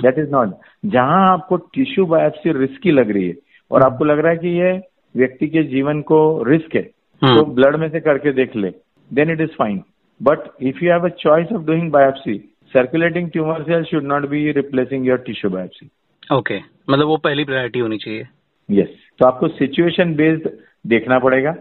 दैट 0.01 0.19
इज़ 0.19 0.31
नॉट 0.31 0.55
जहाँ 0.87 1.21
आपको 1.29 1.57
टिश्यू 1.75 2.05
बायोप्सी 2.07 2.57
रिस्की 2.59 2.91
लग 2.91 3.11
रही 3.11 3.27
है 3.27 3.35
और 3.71 3.81
हाँ। 3.81 3.91
आपको 3.91 4.05
लग 4.05 4.19
रहा 4.19 4.31
है 4.31 4.37
कि 4.37 4.59
ये 4.59 4.73
व्यक्ति 5.15 5.47
के 5.47 5.63
जीवन 5.65 6.01
को 6.03 6.21
रिस्क 6.43 6.75
है 6.75 6.89
तो 7.21 7.45
ब्लड 7.45 7.75
में 7.75 7.89
से 7.89 7.99
करके 7.99 8.31
देख 8.31 8.55
ले 8.55 8.69
then 9.13 9.31
it 9.31 9.41
is 9.41 9.55
fine 9.59 9.81
but 10.21 10.39
if 10.61 10.83
you 10.83 10.91
have 10.91 11.05
a 11.05 11.09
choice 11.19 11.51
of 11.51 11.61
doing 11.61 11.91
biopsy 11.91 12.37
circulating 12.73 13.29
tumour 13.29 13.63
cell 13.63 13.83
should 13.83 14.03
not 14.03 14.29
be 14.29 14.51
replacing 14.51 15.07
your 15.07 15.17
tissue 15.17 15.51
biopsy 15.51 15.89
okay 16.33 16.59
मतलब 16.89 17.07
वो 17.07 17.17
पहली 17.17 17.43
प्रायोरिटी 17.43 17.79
होनी 17.79 17.97
चाहिए 17.97 18.27
यस 18.69 18.87
yes. 18.87 18.95
तो 19.19 19.25
आपको 19.25 19.47
सिचुएशन 19.47 20.13
बेस्ड 20.15 20.49
देखना 20.87 21.19
पड़ेगा 21.19 21.51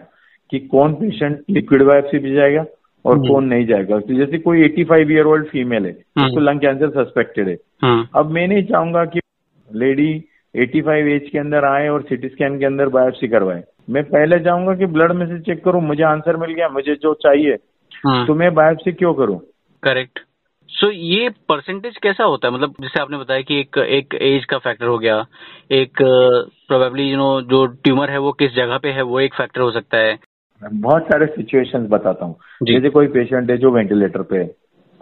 कि 0.53 0.59
कौन 0.59 0.95
पेशेंट 0.95 1.41
लिक्विड 1.51 1.83
बायोप्सी 1.83 2.19
भी 2.19 2.35
जाएगा 2.35 2.65
और 3.05 3.19
hmm. 3.19 3.29
कौन 3.29 3.45
नहीं 3.45 3.67
जाएगा 3.67 3.99
तो 3.99 4.15
जैसे 4.15 4.39
कोई 4.39 4.63
85 4.69 5.11
ईयर 5.11 5.25
ओल्ड 5.25 5.47
फीमेल 5.47 5.87
है 5.87 5.93
hmm. 5.93 6.27
उसको 6.27 6.41
लंग 6.41 6.61
कैंसर 6.61 6.91
सस्पेक्टेड 6.91 7.49
है 7.49 7.57
hmm. 7.85 8.07
अब 8.15 8.31
मैं 8.31 8.47
नहीं 8.49 8.63
चाहूँगा 8.63 9.05
कि 9.05 9.21
लेडी 9.71 10.13
85 10.55 11.09
एज 11.09 11.29
के 11.33 11.39
अंदर 11.39 11.65
आए 11.65 11.89
और 11.89 12.03
सिटी 12.03 12.29
स्कैन 12.29 12.59
के 12.59 12.67
अंदर 12.67 12.89
बायोप्सी 12.89 13.29
करवाए 13.29 13.63
मैं 13.91 14.05
पहले 14.05 14.39
जाऊँगा 14.39 14.75
कि 14.75 14.87
ब्लड 14.87 15.13
में 15.13 15.27
से 15.27 15.39
चेक 15.41 15.65
करूँ 15.65 15.83
मुझे 15.83 16.03
आंसर 16.03 16.37
मिल 16.37 16.55
गया 16.55 16.69
मुझे 16.69 16.95
जो 16.95 17.15
चाहिए 17.15 17.57
हाँ। 18.07 18.27
तो 18.27 18.35
मैं 18.35 18.55
बायोप्सी 18.55 18.93
क्यों 18.93 19.15
करूँ? 19.15 19.41
करेक्ट 19.83 20.19
सो 20.69 20.87
so, 20.87 20.93
ये 20.97 21.29
परसेंटेज 21.29 21.97
कैसा 21.97 22.25
होता 22.25 22.49
है? 22.49 22.55
मतलब 22.55 22.75
जैसे 22.81 23.01
आपने 23.01 23.17
बताया 23.17 23.41
कि 23.41 23.61
एक 23.61 23.79
एक 23.79 24.15
एज 24.15 24.45
का 24.45 24.59
फैक्टर 24.59 24.87
हो 24.87 24.99
गया 24.99 25.27
एक 25.73 25.91
प्रोबेबली 26.69 27.11
यू 27.11 27.17
नो 27.17 27.41
जो 27.43 27.67
ट्यूमर 27.67 28.11
है 28.11 28.19
वो 28.19 28.33
किस 28.33 28.55
जगह 28.55 28.79
पे 28.79 28.89
है 28.89 29.03
वो 29.03 29.21
एक 29.21 29.35
फैक्टर 29.35 29.61
हो 29.61 29.71
सकता 29.71 29.99
है। 29.99 30.19
बहुत 30.73 31.03
सारे 31.03 31.27
सिचुएशंस 31.27 31.91
बताता 31.91 32.25
हूँ। 32.25 32.37
जैसे 32.63 32.91
कोई 32.91 33.07
पेशेंट 33.07 33.51
है 33.51 33.57
जो 33.57 33.71
वेंटिलेटर 33.71 34.23
पे 34.23 34.37
है। 34.37 34.55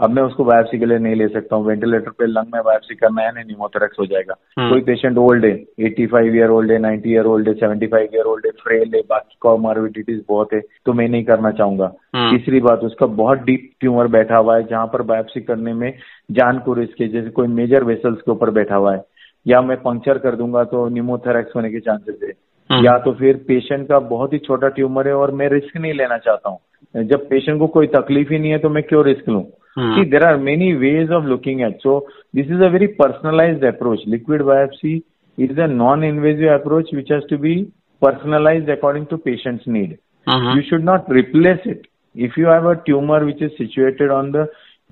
अब 0.02 0.10
मैं 0.10 0.22
उसको 0.22 0.44
बायोप्सी 0.44 0.78
के 0.78 0.86
लिए 0.86 0.98
नहीं 0.98 1.14
ले 1.14 1.28
सकता 1.28 1.56
हूँ। 1.56 1.66
वेंटिलेटर 1.66 2.10
पे 2.10 2.26
लंग 2.26 2.44
में 2.54 2.62
बायोप्सी 2.62 2.94
करना 2.94 3.22
है 3.22 3.32
ना 3.32 3.40
न्यूमोथोरेक्स 3.40 3.96
हो 4.00 4.06
जाएगा। 4.06 4.34
हम्म। 4.58 4.70
कोई 4.70 4.80
पेशेंट 4.80 5.18
ओल्ड 5.18 5.44
है 5.44 5.52
85 5.80 6.34
ईयर 6.34 6.48
ओल्ड 6.48 6.72
है 6.72 6.78
90 6.78 7.06
ईयर 7.06 7.24
ओल्ड 7.24 7.48
है 7.48 7.54
75 7.54 8.14
ईयर 8.14 8.24
ओल्ड 8.24 8.46
है 8.46 8.52
फ्रेल 8.52 8.92
है 8.94 9.00
बाकी 9.00 9.36
कॉमॉर्बिडिटीज 9.40 10.24
बहुत 10.28 10.52
है 10.52 10.60
तो 10.86 10.92
मैं 10.92 11.08
नहीं 11.08 11.24
करना 11.24 11.50
चाहूँगा। 11.50 11.92
हम्म। 12.16 12.36
तीसरी 12.36 12.60
बात 12.60 12.80
उसका 12.80 13.06
बहुत 13.06 13.38
डीप 13.38 13.70
ट्यूमर 13.80 14.06
बैठा 14.06 14.36
हुआ 14.36 14.56
है 14.56 14.62
जहाँ 14.62 14.86
पर 14.86 15.02
बायोप्सी 15.02 15.40
करने 15.40 15.72
में 15.72 15.92
जान 16.30 16.58
को 16.58 16.74
रिस्क 16.74 17.00
है 17.00 17.08
जैसे 17.08 17.30
कोई 17.30 17.46
मेजर 17.46 17.84
वेसल्स 17.84 18.18
के 18.18 18.32
ऊपर 18.32 18.50
बैठा 18.50 18.76
हुआ 18.76 18.94
है। 18.94 19.04
या 19.46 19.62
मैं 19.62 19.76
पंक्चर 19.76 20.18
कर 20.18 20.36
दूँगा 20.36 20.64
तो 20.64 20.88
न्यूमोथोरेक्स 20.88 21.56
होने 21.56 21.70
के 21.70 21.80
चांसेस 21.80 22.20
है। 22.22 22.32
हम्म। 22.70 22.86
या 22.86 22.98
तो 22.98 23.12
फिर 23.12 23.36
पेशेंट 23.48 23.88
का 23.88 23.98
बहुत 23.98 24.32
ही 24.32 24.38
छोटा 24.38 24.68
ट्यूमर 24.68 25.08
है 25.08 25.14
और 25.14 25.30
मैं 25.30 25.48
रिस्क 25.48 25.76
नहीं 25.76 25.94
लेना 25.94 26.18
चाहता 26.18 26.50
हूँ। 26.50 27.04
जब 27.04 27.28
पेशेंट 27.28 27.58
को 27.58 27.66
कोई 27.66 27.86
तकलीफ़ 27.86 28.32
ही 28.32 28.38
नहीं 28.38 28.50
है 28.50 28.58
तो 28.58 28.68
मैं 28.68 28.82
क्यों 28.82 29.04
रिस्क 29.04 29.28
लूँ? 29.28 29.44
See, 29.76 30.04
there 30.10 30.24
are 30.24 30.36
many 30.36 30.74
ways 30.76 31.08
of 31.10 31.24
looking 31.24 31.62
at. 31.62 31.80
So 31.82 32.06
this 32.34 32.46
is 32.46 32.60
a 32.60 32.68
very 32.68 32.88
personalized 32.88 33.62
approach. 33.64 34.00
Liquid 34.06 34.42
biopsy 34.42 35.02
is 35.38 35.56
a 35.56 35.66
non-invasive 35.66 36.60
approach 36.60 36.88
which 36.92 37.08
has 37.08 37.22
to 37.30 37.38
be 37.38 37.72
personalized 38.02 38.68
according 38.68 39.06
to 39.06 39.18
patient's 39.18 39.66
need. 39.66 39.98
Uh-huh. 40.26 40.54
You 40.54 40.62
should 40.68 40.84
not 40.84 41.08
replace 41.08 41.60
it. 41.64 41.86
If 42.14 42.36
you 42.36 42.46
have 42.46 42.66
a 42.66 42.76
tumor 42.86 43.24
which 43.24 43.40
is 43.40 43.52
situated 43.56 44.10
on 44.10 44.32
the 44.32 44.48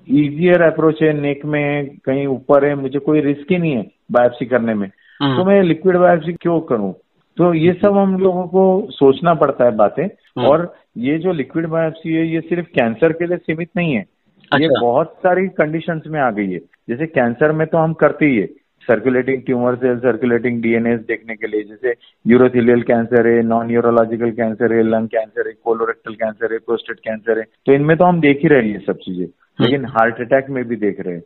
easier 0.07 0.63
approach 0.63 1.03
है 1.03 1.13
नेक 1.13 1.45
में 1.45 1.99
कहीं 2.05 2.27
ऊपर 2.27 2.65
है 2.65 2.75
मुझे 2.75 2.99
कोई 2.99 3.21
risk 3.21 3.51
ही 3.51 3.59
नहीं 3.59 3.73
है 3.73 3.83
biopsy 4.13 4.47
करने 4.47 4.75
में 4.75 4.87
uh-huh. 4.87 5.37
तो 5.37 5.45
मैं 5.45 5.63
लिक्विड 5.63 5.97
बायोप्सी 5.97 6.33
क्यों 6.33 6.61
करूँ 6.61 6.93
तो 7.37 7.53
ये 7.55 7.73
सब 7.73 7.97
हम 7.97 8.17
लोगों 8.21 8.47
को 8.49 8.87
सोचना 8.91 9.35
पड़ता 9.35 9.65
है 9.65 9.77
बातें 9.77 10.07
uh-huh. 10.07 10.47
और 10.47 10.75
ये 10.97 11.19
जो 11.19 11.33
लिक्विड 11.33 11.67
बायोप्सी 11.67 12.13
है 12.13 12.27
ये 12.27 12.41
सिर्फ़ 12.41 12.67
कैंसर 12.79 13.13
के 13.13 13.27
लिए 13.27 13.37
सीमित 13.37 13.71
नहीं 13.77 13.95
है 13.95 14.05
अच्छा। 14.53 14.63
ये 14.65 14.69
बहुत 14.81 15.13
सारी 15.23 15.47
कंडीशन 15.49 16.01
में 16.07 16.21
आ 16.21 16.31
गई 16.31 16.51
है। 16.53 16.59
जैसे 16.89 17.07
कैंसर 17.07 17.53
में 17.53 17.67
तो 17.67 17.79
हम 17.79 17.93
करते 17.93 18.27
ही 18.27 18.37
है। 18.37 18.47
Circulating 18.89 19.43
tumour 19.43 19.75
cell 19.75 19.99
circulating 19.99 20.63
DNA 20.63 20.97
देखने 20.97 21.35
के 21.37 21.47
लिए। 21.47 21.63
जैसे 21.63 21.95
यूरोथिलियल 22.27 22.83
कैंसर 22.83 23.27
है 23.27 23.43
नॉन 23.43 23.71
यूरोलॉजिकल 23.71 24.31
कैंसर 24.31 24.73
है 24.73 24.83
लंग 24.83 25.09
कैंसर 25.09 25.49
है 25.49 25.53
कोलोरेक्टल 25.65 26.15
कैंसर 26.15 26.53
है 26.53 26.59
प्रोस्टेट 26.59 26.99
कैंसर 26.99 27.39
है। 27.39 27.45
तो 27.67 27.73
इनमें 27.73 27.97
तो 27.97 28.05
हम 28.05 28.21
देख 28.21 28.41
ही 28.43 28.49
रहे 28.49 28.63
हैं 28.63 28.73
ये 28.73 28.79
सब 28.87 28.97
चीज़ें। 28.97 29.27
लेकिन 29.61 29.85
हार्ट 29.85 30.21
अटैक 30.21 30.47
में 30.51 30.65
भी 30.65 30.77
देख 30.77 31.01
रहे 31.01 31.15
हैं। 31.15 31.23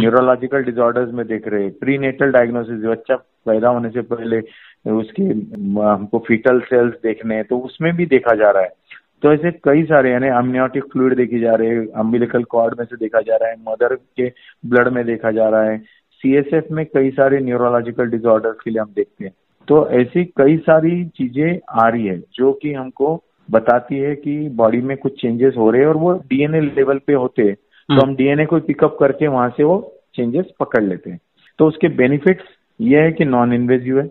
न्यूरोलॉजिकल 0.00 0.62
डिजॉर्डर्स 0.62 1.12
में 1.12 1.26
देख 1.26 1.48
रहे 1.48 1.62
हैं। 1.62 1.72
प्री 1.72 1.98
नेटल 1.98 2.32
डायग्नोसिस 2.32 2.84
बच्चा 2.84 3.16
पैदा 3.16 3.68
होने 3.68 3.88
से 3.88 4.02
पहले 4.02 4.40
उसके 4.90 5.22
हमको 5.80 6.18
फीटल 6.18 6.60
सेल्स 6.60 6.94
देखने 7.02 7.34
हैं। 7.34 7.44
तो 7.44 7.58
उसमें 7.58 7.96
भी 7.96 8.06
देखा 8.06 8.34
जा 8.34 8.50
रहा 8.50 8.62
है। 8.62 8.72
तो 9.24 9.32
ऐसे 9.32 9.50
कई 9.50 9.82
सारे 9.82 10.10
यानी 10.10 10.28
अम्नियोटिक 10.28 10.84
फ्लूड 10.84 11.16
देखी 11.16 11.40
जा 11.40 11.54
रहे 11.54 11.68
हैं 11.68 11.86
अम्बिलिकल 11.88 12.42
कॉर्ड 12.44 12.74
में 12.78 12.86
से 12.86 12.96
देखा 12.96 13.20
जा 13.20 13.36
रहा 13.36 13.50
है 13.50 13.56
मदर 13.68 13.94
के 13.94 14.28
ब्लड 14.66 14.88
में 14.88 15.04
देखा 15.06 15.30
जा 15.30 15.48
रहा 15.48 15.62
है 15.62 15.78
सीएसएफ 16.12 16.66
में 16.70 16.86
कई 16.86 17.10
सारे 17.10 17.38
न्यूरोलॉजिकल 17.38 18.06
डिसऑर्डर्स 18.06 18.56
के 18.64 18.70
लिए 18.70 18.80
हम 18.80 18.92
देखते 18.96 19.24
हैं। 19.24 19.32
तो 19.68 19.90
ऐसी 19.90 20.24
कई 20.24 20.56
सारी 20.56 21.04
चीज़ें 21.04 21.58
आ 21.70 21.88
रही 21.88 22.06
है 22.06 22.18
जो 22.34 22.52
कि 22.52 22.72
हमको 22.72 23.24
बताती 23.50 23.98
है 23.98 24.14
कि 24.14 24.48
बॉडी 24.48 24.80
में 24.80 24.96
कुछ 24.96 25.20
चेंजेस 25.22 25.54
हो 25.56 25.70
रहे 25.70 25.80
हैं 25.80 25.88
और 25.88 25.96
वो 25.96 26.12
डीएनए 26.12 26.60
लेवल 26.60 26.98
पे 26.98 27.12
होते 27.12 27.42
हैं। 27.42 27.54
तो 27.88 28.06
हम 28.06 28.14
डीएनए 28.16 28.46
को 28.46 28.60
पिकअप 28.60 28.96
करके 29.00 29.26
वहाँ 29.26 29.48
से 29.48 29.64
वो 29.64 29.94
चेंजेस 30.14 30.44
पकड़ 30.60 30.82
लेते 30.82 31.10
हैं। 31.10 31.20
तो 31.58 31.66
उसके 31.66 31.88
बेनिफिट्स 31.88 32.44
ये 32.80 33.00
है 33.00 33.12
कि 33.12 33.24
नॉन 33.24 33.52
इन्वेजिव 33.52 34.00
है 34.00 34.10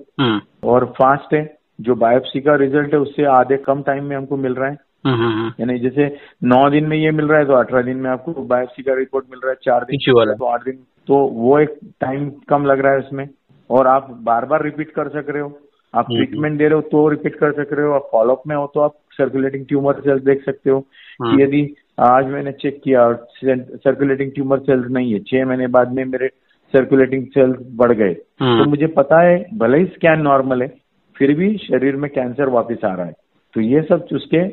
और 0.63 0.85
फास्ट 0.85 1.33
है। 1.33 1.57
जो 1.81 1.95
बायोप्सी 1.95 2.41
का 2.41 2.55
रिज़ल्ट 2.55 2.93
है 2.93 2.99
उससे 2.99 3.23
आधे 3.23 3.57
कम 3.57 3.81
टाइम 3.81 4.03
में 4.03 4.15
हमको 4.15 4.37
मिल 4.37 4.53
रहा 4.53 4.69
है। 4.69 4.77
यानी 5.05 5.77
जैसे 5.79 6.05
नौ 6.43 6.69
दिन 6.69 6.85
में 6.85 6.97
ये 6.97 7.11
मिल 7.11 7.27
रहा 7.27 7.39
है 7.39 7.45
तो 7.45 7.53
अठारह 7.53 7.81
दिन 7.81 7.97
में 7.97 8.09
आपको 8.09 8.43
बायोप्सी 8.45 8.83
का 8.83 8.93
रिपोर्ट 8.95 9.25
मिल 9.31 9.39
रहा 9.43 9.51
है 9.51 9.57
चार 9.63 9.83
दिन 9.83 10.13
वाला। 10.15 10.33
तो 10.33 10.45
आठ 10.45 10.65
दिन 10.65 10.79
तो 11.07 11.15
वो 11.35 11.59
एक 11.59 11.77
टाइम 12.01 12.29
कम 12.49 12.65
लग 12.65 12.79
रहा 12.79 12.91
है 12.93 12.99
उसमें। 12.99 13.27
और 13.69 13.87
आप 13.87 14.09
बार 14.23 14.45
बार 14.45 14.63
रिपीट 14.63 14.91
कर 14.91 15.07
सक 15.09 15.29
रहे 15.29 15.41
हो। 15.41 15.51
आप 15.93 16.05
ट्रीटमेंट 16.07 16.57
दे 16.57 16.63
रहे 16.63 16.75
हो 16.75 16.81
तो 16.81 17.07
रिपीट 17.09 17.35
कर 17.35 17.51
सक 17.53 17.73
रहे 17.73 17.85
हो। 17.85 17.93
आप 17.93 18.07
फॉलोअप 18.11 18.41
में 18.47 18.55
हो 18.55 18.65
तो 18.73 18.79
आप 18.79 18.93
सर्कुलेटिंग 19.11 19.65
ट्यूमर 19.65 19.99
सेल्स 19.99 20.23
देख 20.23 20.43
सकते 20.45 20.69
हो 20.69 20.79
कि 20.79 21.41
यदि 21.43 21.61
आज 22.01 22.25
मैंने 22.25 22.51
चेक 22.51 22.79
किया 22.83 23.01
और 23.01 23.27
सर्कुलेटिंग 23.43 24.31
ट्यूमर 24.31 24.59
सेल्स 24.59 24.87
नहीं 24.91 25.13
है 25.13 25.19
छह 25.19 25.45
महीने 25.45 25.67
बाद 25.67 25.91
में 25.93 26.03
मेरे 26.05 26.27
सर्कुलेटिंग 26.73 27.25
सेल्स 27.27 27.57
बढ़ 27.75 27.91
गए। 27.91 28.13
तो 28.13 28.65
मुझे 28.69 28.87
पता 28.95 29.21
है 29.21 29.37
भले 29.57 29.77
ही 29.77 29.85
स्कैन 29.85 30.21
नॉर्मल 30.21 30.61
है 30.61 30.67
फिर 31.15 31.33
भी 31.35 31.55
शरीर 31.57 31.95
में 31.95 32.09
कैंसर 32.11 32.49
वापस 32.49 32.85
आ 32.85 32.93
रहा 32.93 33.05
है। 33.05 33.13
तो 33.55 33.61
ये 33.61 33.81
सब 33.81 34.07
उसके 34.13 34.43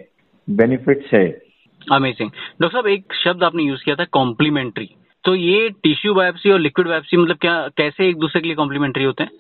बेनिफिट्स 0.51 1.13
है। 1.15 1.27
अमेजिंग 1.93 2.31
डॉक्टर 2.31 2.73
साहब 2.73 2.87
एक 2.87 3.15
शब्द 3.15 3.45
आपने 3.45 3.63
यूज़ 3.63 3.85
किया 3.85 3.97
था 3.97 4.05
कॉम्प्लीमेंट्री 4.13 4.89
तो 5.25 5.35
ये 5.35 5.69
टिश्यू 5.83 6.15
बायोप्सी 6.15 6.51
और 6.51 6.59
लिक्विड 6.59 6.89
बायोप्सी 6.89 7.17
मतलब 7.17 7.37
क्या 7.37 7.55
कैसे 7.77 8.09
एक 8.09 8.17
दूसरे 8.17 8.41
के 8.41 8.47
लिए 8.47 8.57
कॉम्प्लीमेंट्री 8.57 9.05
होते 9.05 9.25
हैं? 9.25 9.31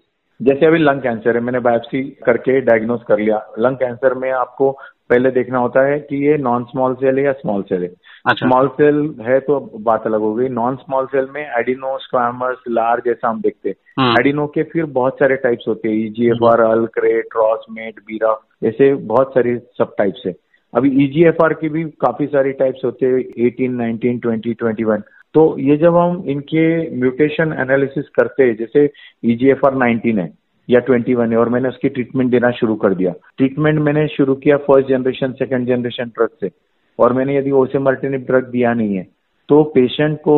जैसे 0.40 0.66
अभी 0.66 0.78
लंग 0.78 1.00
कैंसर 1.00 1.36
है 1.36 1.42
मैंने 1.42 1.58
बायोप्सी 1.58 2.02
करके 2.26 2.60
डायग्नोस 2.60 3.02
कर 3.08 3.18
लिया। 3.18 3.40
लंग 3.58 3.76
कैंसर 3.76 4.14
में 4.14 4.30
आपको 4.30 4.70
पहले 5.10 5.30
देखना 5.30 5.58
होता 5.58 5.86
है 5.86 5.98
कि 6.00 6.16
ये 6.26 6.36
नॉन 6.38 6.64
स्मॉल 6.64 6.94
सेल 6.94 7.18
है 7.18 7.24
या 7.24 7.32
स्मॉल 7.32 7.62
सेल 7.62 7.82
है। 7.82 7.88
अच्छा। 7.88 8.46
स्मॉल 8.46 8.68
सेल 8.68 9.14
है 9.20 9.38
तो 9.40 9.58
बात 9.80 10.06
अलग 10.06 10.20
हो 10.20 10.34
गई। 10.34 10.48
नॉन 10.48 10.76
स्मॉल 10.76 11.06
सेल 11.06 11.26
में 11.30 11.42
एडिनो 11.42 11.96
स्क्वामर्स 11.98 12.58
लार्ज 12.68 13.04
जैसा 13.04 13.28
हम 13.28 13.40
देखते 13.40 13.68
हैं। 13.68 14.12
एडिनो 14.20 14.46
के 14.46 14.62
फिर 14.62 14.84
बहुत 14.84 15.14
सारे 15.14 15.36
टाइप्स 15.36 15.64
होते 15.68 15.88
हैं। 15.88 15.96
ईजीएफआर 15.96 16.60
अल्क 16.60 16.98
रे 16.98 17.20
ट्रॉसमेट 17.22 18.00
बीरा 18.00 18.36
ऐसे 18.64 18.94
बहुत 18.94 19.30
सारी 19.30 19.56
सब 19.78 19.94
टाइप्स 19.98 20.22
है। 20.26 20.32
अभी 20.74 20.90
ईजीएफआर 21.04 21.52
की 21.54 21.68
भी 21.68 21.84
काफ़ी 22.00 22.26
सारी 22.26 22.52
टाइप्स 22.58 22.84
होते 22.84 23.06
हैं 23.06 23.18
eighteen 23.46 23.74
nineteen 23.74 24.18
twenty 24.18 24.54
twenty 24.54 24.84
one 24.84 25.02
तो 25.34 25.42
ये 25.60 25.76
जब 25.76 25.96
हम 25.96 26.22
इनके 26.28 26.66
म्यूटेशन 27.00 27.52
एनालिसिस 27.60 28.08
करते 28.14 28.42
हैं, 28.42 28.56
जैसे 28.56 28.84
ईजीएफआर 29.24 29.74
नाइनटीन 29.74 30.18
है, 30.18 30.32
या 30.68 30.80
ट्वेंटी 30.80 31.14
वन 31.14 31.32
है, 31.32 31.36
और 31.38 31.48
मैंने 31.48 31.68
उसकी 31.68 31.88
ट्रीटमेंट 31.88 32.30
देना 32.30 32.50
शुरू 32.50 32.74
कर 32.76 32.94
दिया। 32.94 33.12
ट्रीटमेंट 33.38 33.78
मैंने 33.80 34.06
शुरू 34.08 34.34
किया 34.36 34.56
first 34.66 34.88
generation 34.88 35.32
second 35.38 35.66
generation 35.68 36.08
drug 36.08 36.30
से। 36.40 36.50
और 36.98 37.12
मैंने 37.12 37.36
यदि 37.36 37.50
ओसेमर्टिनिप 37.50 38.26
ड्रग 38.26 38.50
दिया 38.50 38.72
नहीं 38.74 38.96
है 38.96 39.06
तो 39.48 39.62
पेशेंट 39.74 40.18
को 40.20 40.36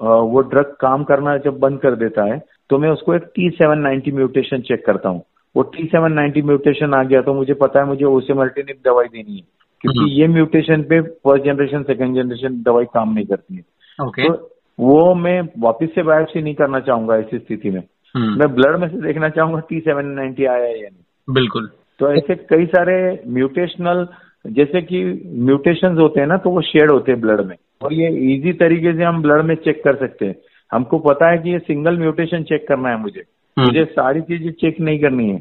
वो 0.00 0.40
ड्रग 0.50 0.76
काम 0.80 1.04
करना 1.04 1.36
जब 1.38 1.58
बंद 1.60 1.80
कर 1.80 1.94
देता 1.96 2.24
है 2.24 2.38
तो 2.70 2.78
मैं 2.78 2.90
उसको 2.90 3.14
एक 3.14 3.22
T 3.34 3.48
seven 3.50 3.78
ninety 3.78 4.12
mutation 4.12 4.60
check 4.60 4.84
करता 4.86 5.08
हूँ। 5.08 5.22
वो 5.56 5.62
टी 5.62 5.84
सेवन 5.84 6.12
नाइन्टी 6.12 6.42
म्यूटेशन 6.42 6.94
आ 6.94 7.02
गया 7.02 7.22
तो 7.22 7.34
मुझे 7.34 7.54
पता 7.54 7.80
है 7.80 7.86
मुझे 7.86 8.04
ओसेमर्टिनिप 8.04 8.76
दवाई 8.84 9.06
देनी 9.06 9.36
है। 9.36 9.42
क्योंकि 9.80 10.20
ये 10.20 10.28
म्यूटेशन 10.28 10.82
पे 10.82 11.00
फ़र्स्ट 11.00 11.44
जनरेशन 11.44 11.82
सेकेंड 11.82 12.14
जनरेशन 12.16 12.62
दवाई 12.62 12.84
काम 12.84 13.12
नहीं 13.12 13.26
करती 13.26 13.56
है। 13.56 13.62
Okay. 14.00 14.26
तो 14.26 14.56
वो 14.78 15.14
मैं 15.14 15.48
वापिस 15.58 15.94
से 15.94 16.02
बायोप्सी 16.02 16.42
नहीं 16.42 16.54
करना 16.54 16.80
चाहूँगा 16.80 17.16
ऐसी 17.16 17.38
स्थिति 17.38 17.70
में। 17.70 17.82
मैं 18.16 18.54
ब्लड 18.54 18.76
में 18.76 18.88
से 18.88 19.00
देखना 19.00 19.28
चाहूँगा 19.28 19.60
टी 19.60 19.80
सेवन 19.80 20.06
नाइन्टी 20.06 20.44
आया 20.44 20.64
है 20.64 20.82
या 20.82 20.88
नहीं। 20.88 21.34
बिल्कुल। 21.34 21.70
तो 21.98 22.12
ऐसे 22.12 22.34
कई 22.34 22.66
सारे 22.66 23.22
म्यूटेशनल 23.26 24.06
जैसे 24.46 24.82
कि 24.82 25.22
म्यूटेशन 25.26 25.98
होते 25.98 26.20
हैं 26.20 26.26
ना 26.26 26.36
तो 26.36 26.50
वो 26.50 26.60
शेड 26.60 26.90
होते 26.90 27.12
हैं 27.12 27.20
ब्लड 27.20 27.40
में। 27.40 27.56
और 27.82 27.92
ये 27.92 28.34
इजी 28.34 28.52
तरीके 28.52 28.92
से 28.92 29.04
हम 29.04 29.22
ब्लड 29.22 29.42
में 29.42 29.54
चेक 29.54 29.84
कर 29.84 29.96
सकते 29.96 30.26
हैं। 30.26 30.34
हमको 30.72 30.98
पता 30.98 31.30
है 31.30 31.38
कि 31.38 31.50
ये 31.50 31.58
सिंगल 31.58 31.98
म्यूटेशन 31.98 32.42
चेक 32.42 32.68
करना 32.68 32.88
है 32.88 33.00
मुझे। 33.00 33.22
मुझे 33.60 33.84
सारी 33.92 34.20
चीज़ें 34.22 34.50
चेक 34.52 34.80
नहीं 34.80 34.98
करनी 35.00 35.28
है 35.28 35.38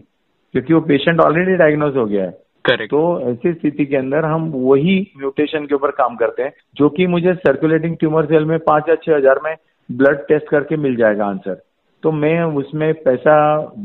क्योंकि 0.54 0.74
वो 0.74 0.80
पेशेंट 0.84 1.20
ऑलरेडी 1.22 1.56
डायग्नोज 1.58 1.98
हो 1.98 2.06
गया 2.06 2.24
है। 2.24 2.32
करेक्ट 2.66 2.92
तो 2.92 3.00
ऐसी 3.30 3.54
स्थिति 3.54 3.86
के 3.86 3.96
अंदर 3.98 4.26
हम 4.26 4.52
वही 4.54 5.00
म्यूटेशन 5.18 5.66
के 5.66 5.76
ऊपर 5.76 5.92
काम 5.94 6.16
करते 6.16 6.44
हैं 6.44 6.52
जो 6.78 6.90
कि 6.90 7.08
मुझे 7.08 7.34
सर्कुलेटिंग 7.36 7.96
ट्यूमर 7.98 8.26
सेल 8.26 8.46
में 8.46 8.58
पाँच 8.62 8.90
या 8.90 8.96
छह 8.96 9.16
हज़ार 9.16 9.40
में 9.44 9.56
ब्लड 9.90 10.20
टेस्ट 10.28 10.50
करके 10.50 10.78
मिल 10.78 10.96
जाएगा 10.96 11.26
आंसर 11.26 11.62
तो 12.04 12.12
मैं 12.14 12.42
उसमें 12.58 12.94
पैसा 13.04 13.36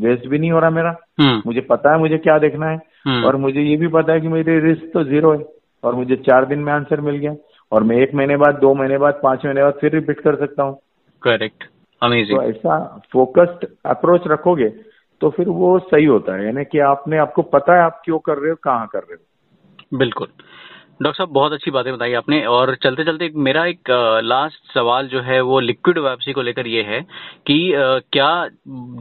वेस्ट 0.03 0.26
भी 0.29 0.38
नहीं 0.38 0.50
हो 0.50 0.59
रहा 0.61 0.71
मेरा। 0.71 0.97
मुझे 1.47 1.61
पता 1.61 1.93
है 1.93 1.99
मुझे 1.99 2.19
क्या 2.19 2.38
देखना 2.38 2.69
है। 2.69 3.23
और 3.25 3.37
मुझे 3.37 3.61
ये 3.61 3.76
भी 3.76 3.88
पता 3.91 4.12
है 4.12 4.21
कि 4.21 4.29
मेरी 4.29 4.59
रिस्क 4.61 4.91
तो 4.93 5.03
ज़ीरो 5.05 5.33
है 5.33 5.45
और 5.83 5.95
मुझे 5.95 6.17
चार 6.19 6.45
दिन 6.47 6.59
में 6.59 6.73
आंसर 6.73 7.00
मिल 7.00 7.17
गया। 7.17 7.35
और 7.73 7.83
मैं 7.83 7.97
एक 7.97 8.14
महीने 8.14 8.37
बाद 8.37 8.59
दो 8.61 8.75
महीने 8.75 8.99
बाद 8.99 9.21
पाँच 9.23 9.45
महीने 9.45 9.62
बाद 9.62 9.79
फिर 9.81 9.93
रिपीट 9.93 10.21
कर 10.21 10.37
सकता 10.37 10.62
हूँ। 10.62 10.79
करेक्ट 11.23 11.64
तो 12.09 12.43
ऐसा 12.43 12.79
फोकस्ड 13.13 13.67
अप्रोच 13.87 14.23
रखोगे 14.27 14.69
तो 15.21 15.31
फिर 15.31 15.49
वो 15.49 15.79
सही 15.81 16.05
होता 16.05 16.37
है। 16.37 16.45
यानी 16.45 16.65
कि 16.65 16.79
आपने 16.85 17.19
आपको 17.19 17.43
पता 17.51 17.77
है 17.77 17.83
आप 17.83 18.01
क्यों 18.05 18.19
कर 18.19 18.39
रहे 18.39 18.51
हो 18.51 18.57
कहाँ 18.65 18.87
कर 18.87 18.99
रहे 19.01 19.15
हो। 19.15 19.99
बिल्कुल। 19.99 20.29
डॉक्टर 21.03 21.17
साहब 21.17 21.29
बहुत 21.33 21.53
अच्छी 21.53 21.71
बातें 21.71 21.93
बताई 21.95 22.13
आपने। 22.13 22.41
और 22.47 22.75
चलते 22.75 23.05
चलते 23.05 23.25
एक 23.25 23.35
मेरा 23.37 23.65
एक 23.67 23.91
लास्ट 24.25 24.73
सवाल 24.75 25.09
जो 25.09 25.21
है 25.21 25.41
वो 25.41 25.59
लिक्विड 25.61 25.99
वापसी 25.99 26.33
को 26.33 26.43
लेकर 26.43 26.67
ये 26.67 26.83
है 26.83 27.01
कि 27.47 27.59
क्या 28.13 28.29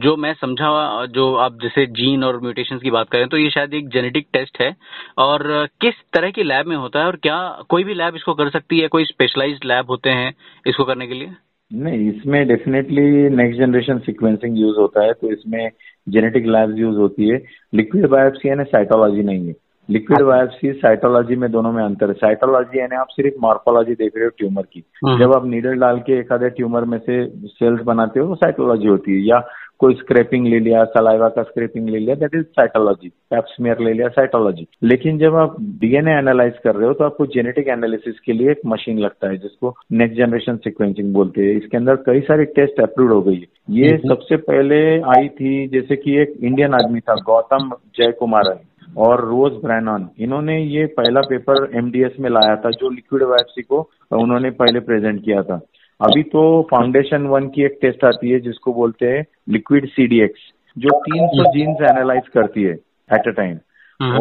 जो 0.04 0.16
मैं 0.16 0.32
समझा 0.34 1.04
जो 1.06 1.34
आप 1.36 1.58
जैसे 1.62 1.86
जीन 1.98 2.24
और 2.24 2.40
म्यूटेशंस 2.40 2.82
की 2.82 2.90
बात 2.90 3.08
करें 3.08 3.28
तो 3.28 3.36
ये 3.36 3.50
शायद 3.50 3.74
एक 3.74 3.88
जेनेटिक 3.88 4.26
टेस्ट 4.32 4.60
है। 4.60 4.74
और 5.18 5.46
किस 5.80 6.02
तरह 6.12 6.30
की 6.30 6.42
लैब 6.42 6.66
में 6.66 6.76
होता 6.76 7.00
है 7.00 7.06
और 7.06 7.16
क्या 7.22 7.38
कोई 7.68 7.84
भी 7.84 7.94
लैब 7.94 8.16
इसको 8.16 8.34
कर 8.34 8.50
सकती 8.50 8.80
है? 8.80 8.88
कोई 8.88 9.04
स्पेशलाइज्ड 9.04 9.64
लैब 9.64 9.90
होते 9.90 10.10
हैं 10.10 10.34
इसको 10.66 10.84
करने 10.84 11.06
के 11.06 11.14
लिए? 11.14 11.34
नहीं 11.72 12.12
इसमें 12.12 12.46
definitely 12.48 13.28
next 13.28 13.60
generation 13.60 13.98
sequencing 13.98 14.58
use 14.58 14.76
होता 14.76 15.04
है 15.04 15.12
तो 15.12 15.30
इसमें 15.30 15.70
जेनेटिक 16.08 16.46
लैब्स 16.46 16.78
यूज़ 16.78 16.96
होती 16.96 17.28
है। 17.28 17.42
लिक्विड 17.74 18.06
बायोप्सी 18.06 18.48
यानी 18.48 18.64
साइटोलॉजी 18.64 19.22
नहीं 19.22 19.46
है। 19.48 19.54
लिक्विड 19.88 20.22
बायोप्सी 20.26 20.72
साइटोलॉजी 20.72 21.36
में 21.36 21.50
दोनों 21.52 21.72
में 21.72 21.82
अंतर 21.84 22.08
है। 22.08 22.14
साइटोलॉजी 22.14 22.78
यानी 22.78 22.96
आप 22.96 23.06
सिर्फ़ 23.10 23.34
मॉर्फोलॉजी 23.40 23.94
देख 23.94 24.12
रहे 24.16 24.24
हो 24.24 24.30
ट्यूमर 24.38 24.62
की। 24.72 24.80
जब 25.18 25.32
आप 25.32 25.46
नीडल 25.46 25.74
डाल 25.74 25.98
के 25.98 26.18
एक 26.18 26.32
आधे 26.32 26.50
ट्यूमर 26.50 26.84
में 26.84 26.98
से 26.98 27.26
सेल्स 27.46 27.82
बनाते 27.82 28.20
हो 28.20 28.26
वो 28.26 28.34
साइटोलॉजी 28.34 28.88
होती 28.88 29.12
है। 29.12 29.26
या 29.28 29.38
कोई 29.84 29.94
स्क्रेपिंग 29.94 30.46
ले 30.46 30.58
लिया 30.58 30.84
सलाइवा 30.92 31.28
का 31.28 31.42
स्क्रेपिंग 31.42 31.88
ले 31.88 31.98
लिया 31.98 32.14
दैट 32.14 32.34
इज़ 32.34 32.44
साइटोलॉजी 32.58 33.08
पैप्समियर 33.30 33.80
ले 33.80 33.92
लिया 33.92 34.08
साइटोलॉजी 34.08 34.66
लेकिन 34.82 35.18
जब 35.18 35.34
आप 35.36 35.56
डीएनए 35.80 36.18
एनालाइज 36.18 36.52
कर 36.64 36.74
रहे 36.74 36.88
हो 36.88 36.94
तो 36.94 37.04
आपको 37.04 37.26
जेनेटिक 37.34 37.68
एनालिसिस 37.68 38.20
के 38.20 38.32
लिए 38.32 38.50
एक 38.50 38.60
मशीन 38.66 38.98
लगता 38.98 39.28
है 39.28 39.36
जिसको 39.38 39.74
नेक्स्ट 39.92 40.16
जनरेशन 40.18 40.56
सिक्वेंसिंग 40.56 41.12
बोलते 41.14 41.42
हैं। 41.42 41.56
इसके 41.56 41.76
अंदर 41.76 41.96
कई 42.06 42.20
सारी 42.20 42.44
टेस्ट 42.58 42.80
अप्रूव 42.80 43.12
हो 43.12 43.20
गई 43.22 43.34
है। 43.34 43.46
ये 43.70 43.96
सबसे 43.98 44.36
पहले 44.48 44.78
आई 45.16 45.28
थी 45.28 45.66
जैसे 45.68 45.96
कि 45.96 46.16
एक 46.22 46.34
इंडियन 46.42 46.74
आदमी 46.74 47.00
था 47.00 47.14
गौतम 47.26 47.70
जय 47.96 48.12
कुमार 48.12 48.54
और 48.98 49.24
रोज 49.28 49.52
ब्रैनॉन। 49.64 50.08
इन्होंने 50.18 50.58
ये 50.62 50.86
पहला 50.98 51.20
पेपर 51.20 51.70
एमडीएस 51.76 52.16
में 52.20 52.30
लाया 52.30 52.56
था 52.56 52.70
जो 52.70 52.90
लिक्विड 52.90 53.22
बायोप्सी 53.22 53.62
को 53.62 53.88
उन्होंने 54.12 54.50
पहले 54.50 54.80
प्रेजेंट 54.80 55.24
किया 55.24 55.42
था। 55.42 55.60
अभी 56.04 56.22
तो 56.22 56.62
फाउंडेशन 56.70 57.26
वन 57.26 57.48
की 57.48 57.64
एक 57.64 57.78
टेस्ट 57.82 58.04
आती 58.04 58.30
है 58.30 58.40
जिसको 58.40 58.72
बोलते 58.72 59.06
हैं 59.06 59.24
लिक्विड 59.48 59.88
सीडीएक्स 59.88 60.40
जो 60.78 60.88
300 61.00 61.44
जीन्स 61.54 61.90
एनालाइज 61.90 62.28
करती 62.28 62.62
है 62.62 62.72
एट 63.10 63.28
अ 63.28 63.30
टाइम 63.30 63.58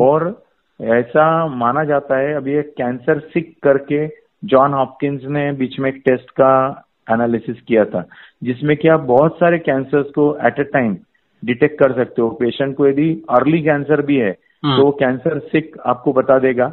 और 0.01 0.43
ऐसा 0.81 1.25
माना 1.47 1.83
जाता 1.83 2.17
है 2.17 2.33
अभी 2.33 2.53
एक 2.53 2.73
कैंसर 2.77 3.19
सिक 3.19 3.53
करके 3.63 4.07
जॉन 4.45 4.73
हॉपकिंस 4.73 5.21
ने 5.23 5.51
बीच 5.51 5.79
में 5.79 5.89
एक 5.89 6.01
टेस्ट 6.05 6.31
का 6.31 6.53
एनालिसिस 7.11 7.61
किया 7.61 7.85
था 7.85 8.07
जिसमें 8.43 8.77
कि 8.77 8.87
आप 8.87 8.99
बहुत 8.99 9.35
सारे 9.35 9.59
कैंसर्स 9.59 10.07
को 10.07 10.35
एट 10.45 10.59
अ 10.59 10.63
टाइम 10.63 10.97
डिटेक्ट 11.45 11.79
कर 11.79 11.93
सकते 11.93 12.21
हो। 12.21 12.29
पेशेंट 12.29 12.75
को 12.75 12.87
यदि 12.87 13.23
अर्ली 13.29 13.61
कैंसर 13.61 14.01
भी 14.01 14.17
है 14.17 14.37
हम्म। 14.65 14.77
तो 14.77 14.91
कैंसर 14.91 15.39
सिक 15.39 15.77
आपको 15.85 16.13
बता 16.13 16.39
देगा 16.39 16.67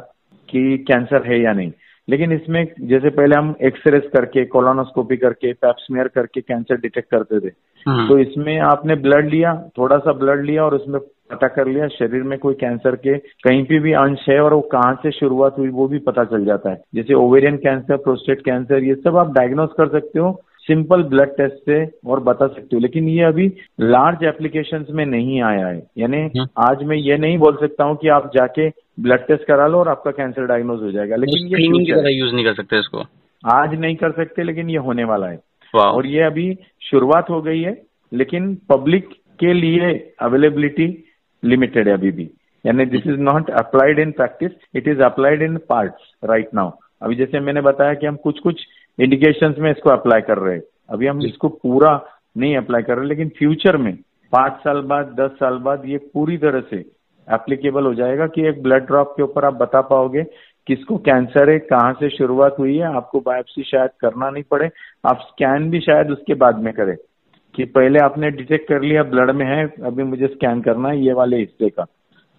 कि 0.49 0.77
कैंसर 0.77 1.31
है 1.31 1.41
या 1.41 1.53
नहीं। 1.53 1.71
लेकिन 2.09 2.31
इसमें 2.31 2.67
जैसे 2.81 3.09
पहले 3.09 3.35
हम 3.35 3.55
एक्सरे 3.61 3.99
करके 3.99 4.45
कोलोनोस्कोपी 4.45 5.17
करके 5.17 5.53
पैप्समेयर 5.53 6.07
करके 6.07 6.41
कैंसर 6.41 6.75
डिटेक्ट 6.75 7.11
करते 7.11 7.39
थे। 7.39 7.51
हम्म। 7.87 8.07
तो 8.07 8.17
इसमें 8.17 8.59
आपने 8.59 8.95
ब्लड 8.95 9.29
लिया 9.29 9.69
थोड़ा 9.77 9.97
सा 9.97 10.13
ब्लड 10.13 10.45
लिया 10.45 10.63
और 10.65 10.75
उसमें 10.75 11.01
पता 11.01 11.47
कर 11.47 11.67
लिया 11.67 11.87
शरीर 11.87 12.23
में 12.23 12.39
कोई 12.39 12.53
कैंसर 12.53 12.95
के 12.95 13.17
कहीं 13.17 13.63
पे 13.63 13.79
भी 13.79 13.93
अंश 13.93 14.25
है 14.29 14.39
और 14.41 14.53
वो 14.53 14.61
कहाँ 14.61 14.95
से 15.03 15.11
शुरुआत 15.11 15.55
हुई 15.57 15.69
वो 15.69 15.87
भी 15.87 15.99
पता 15.99 16.23
चल 16.23 16.45
जाता 16.45 16.69
है। 16.69 16.81
जैसे 16.95 17.13
ओवेरियन 17.13 17.57
कैंसर 17.57 17.97
प्रोस्टेट 17.97 18.41
कैंसर 18.41 18.83
ये 18.83 18.95
सब 18.95 19.17
आप 19.17 19.33
डायग्नोस 19.33 19.69
कर 19.77 19.87
सकते 19.87 20.19
हो। 20.19 20.41
सिंपल 20.71 21.03
ब्लड 21.03 21.29
टेस्ट 21.29 21.55
से 21.65 21.79
और 22.05 22.19
बता 22.19 22.47
सकते 22.47 22.75
हो। 22.75 22.79
लेकिन 22.79 23.07
ये 23.09 23.23
अभी 23.23 23.47
लार्ज 23.81 24.23
एप्लीकेशंस 24.23 24.87
में 24.91 25.05
नहीं 25.05 25.41
आया 25.41 25.67
है। 25.67 25.83
यानी 25.97 26.17
हम्म। 26.17 26.47
आज 26.67 26.83
मैं 26.83 26.97
ये 26.97 27.17
नहीं 27.17 27.37
बोल 27.37 27.55
सकता 27.55 27.83
हूँ 27.83 27.95
कि 27.95 28.07
आप 28.07 28.31
जाके 28.35 28.67
ब्लड 28.99 29.27
टेस्ट 29.27 29.43
करा 29.43 29.67
लो 29.67 29.77
और 29.77 29.87
आपका 29.87 30.11
कैंसर 30.11 30.45
डायग्नोज 30.45 30.81
हो 30.81 30.91
जाएगा। 30.91 31.15
लेकिन 31.15 31.47
ये 31.47 32.17
यूज़ 32.17 32.33
नहीं 32.33 32.45
कर 32.45 32.53
सकते 32.53 32.79
इसको। 32.79 33.03
आज 33.43 33.79
नहीं 33.79 33.95
कर 33.95 34.11
सकते 34.11 34.43
लेकिन 34.43 34.69
ये 34.69 34.77
होने 34.77 35.03
वाला 35.03 35.27
है। 35.27 35.39
और 35.73 36.05
ये 36.05 36.21
अभी 36.21 36.57
शुरुआत 36.81 37.29
हो 37.29 37.41
गई 37.41 37.61
है 37.61 37.81
लेकिन 38.13 38.55
पब्लिक 38.69 39.09
के 39.39 39.53
लिए 39.53 40.13
अवेलेबिलिटी 40.19 40.87
लिमिटेड 41.43 41.87
है 41.87 41.93
अभी 41.93 42.11
भी। 42.11 42.29
यानी 42.65 42.85
this 42.85 43.07
is 43.07 43.19
not 43.19 43.49
applied 43.49 43.99
in 43.99 44.11
practice 44.11 44.51
it 44.75 44.87
is 44.87 45.01
applied 45.01 45.41
in 45.41 45.57
parts 45.57 46.11
right 46.23 46.49
now 46.55 46.71
अभी 47.01 47.15
जैसे 47.15 47.39
मैंने 47.39 47.61
बताया 47.61 47.93
कि 47.93 48.07
हम 48.07 48.15
कुछ 48.15 48.39
कुछ 48.39 48.65
इंडिकेशंस 48.99 49.55
में 49.59 49.69
इसको 49.71 49.89
अप्लाई 49.89 50.21
कर 50.21 50.37
रहे 50.37 50.55
हैं। 50.55 50.63
अभी 50.89 51.07
हम 51.07 51.21
इसको 51.21 51.49
पूरा 51.49 51.99
नहीं 52.37 52.55
अप्लाई 52.57 52.81
कर 52.81 52.97
रहे 52.97 53.07
लेकिन 53.07 53.29
फ्यूचर 53.29 53.77
में 53.77 53.93
पाँच 54.33 54.53
साल 54.53 54.81
बाद 54.81 55.15
दस 55.19 55.31
साल 55.31 55.57
बाद 55.57 55.83
ये 55.85 55.97
पूरी 56.13 56.37
तरह 56.37 56.61
से 56.69 56.77
एप्लीकेबल 57.27 57.85
हो 57.85 57.93
जाएगा 57.93 58.27
कि 58.27 58.47
एक 58.47 58.61
ब्लड 58.63 58.85
ड्रॉप 58.85 59.13
के 59.17 59.23
ऊपर 59.23 59.45
आप 59.45 59.53
बता 59.53 59.81
पाओगे 59.81 60.23
किसको 60.67 60.97
कैंसर 60.97 61.49
है 61.49 61.57
कहाँ 61.59 61.93
से 61.93 62.09
शुरुआत 62.09 62.55
हुई 62.59 62.77
है 62.77 62.95
आपको 62.95 63.19
बायोप्सी 63.19 63.63
शायद 63.63 63.89
करना 63.99 64.29
नहीं 64.29 64.43
पड़े। 64.51 64.69
आप 65.05 65.19
स्कैन 65.21 65.69
भी 65.69 65.79
शायद 65.79 66.11
उसके 66.11 66.33
बाद 66.33 66.59
में 66.59 66.73
करें 66.73 66.95
कि 67.55 67.63
पहले 67.65 67.99
आपने 67.99 68.29
डिटेक्ट 68.31 68.67
कर 68.69 68.81
लिया 68.81 69.03
ब्लड 69.03 69.31
में 69.31 69.45
है 69.45 69.63
अभी 69.83 70.03
मुझे 70.03 70.27
स्कैन 70.27 70.61
करना 70.61 70.89
है 70.89 71.01
ये 71.01 71.13
वाले 71.13 71.37
हिस्से 71.37 71.69
का। 71.69 71.85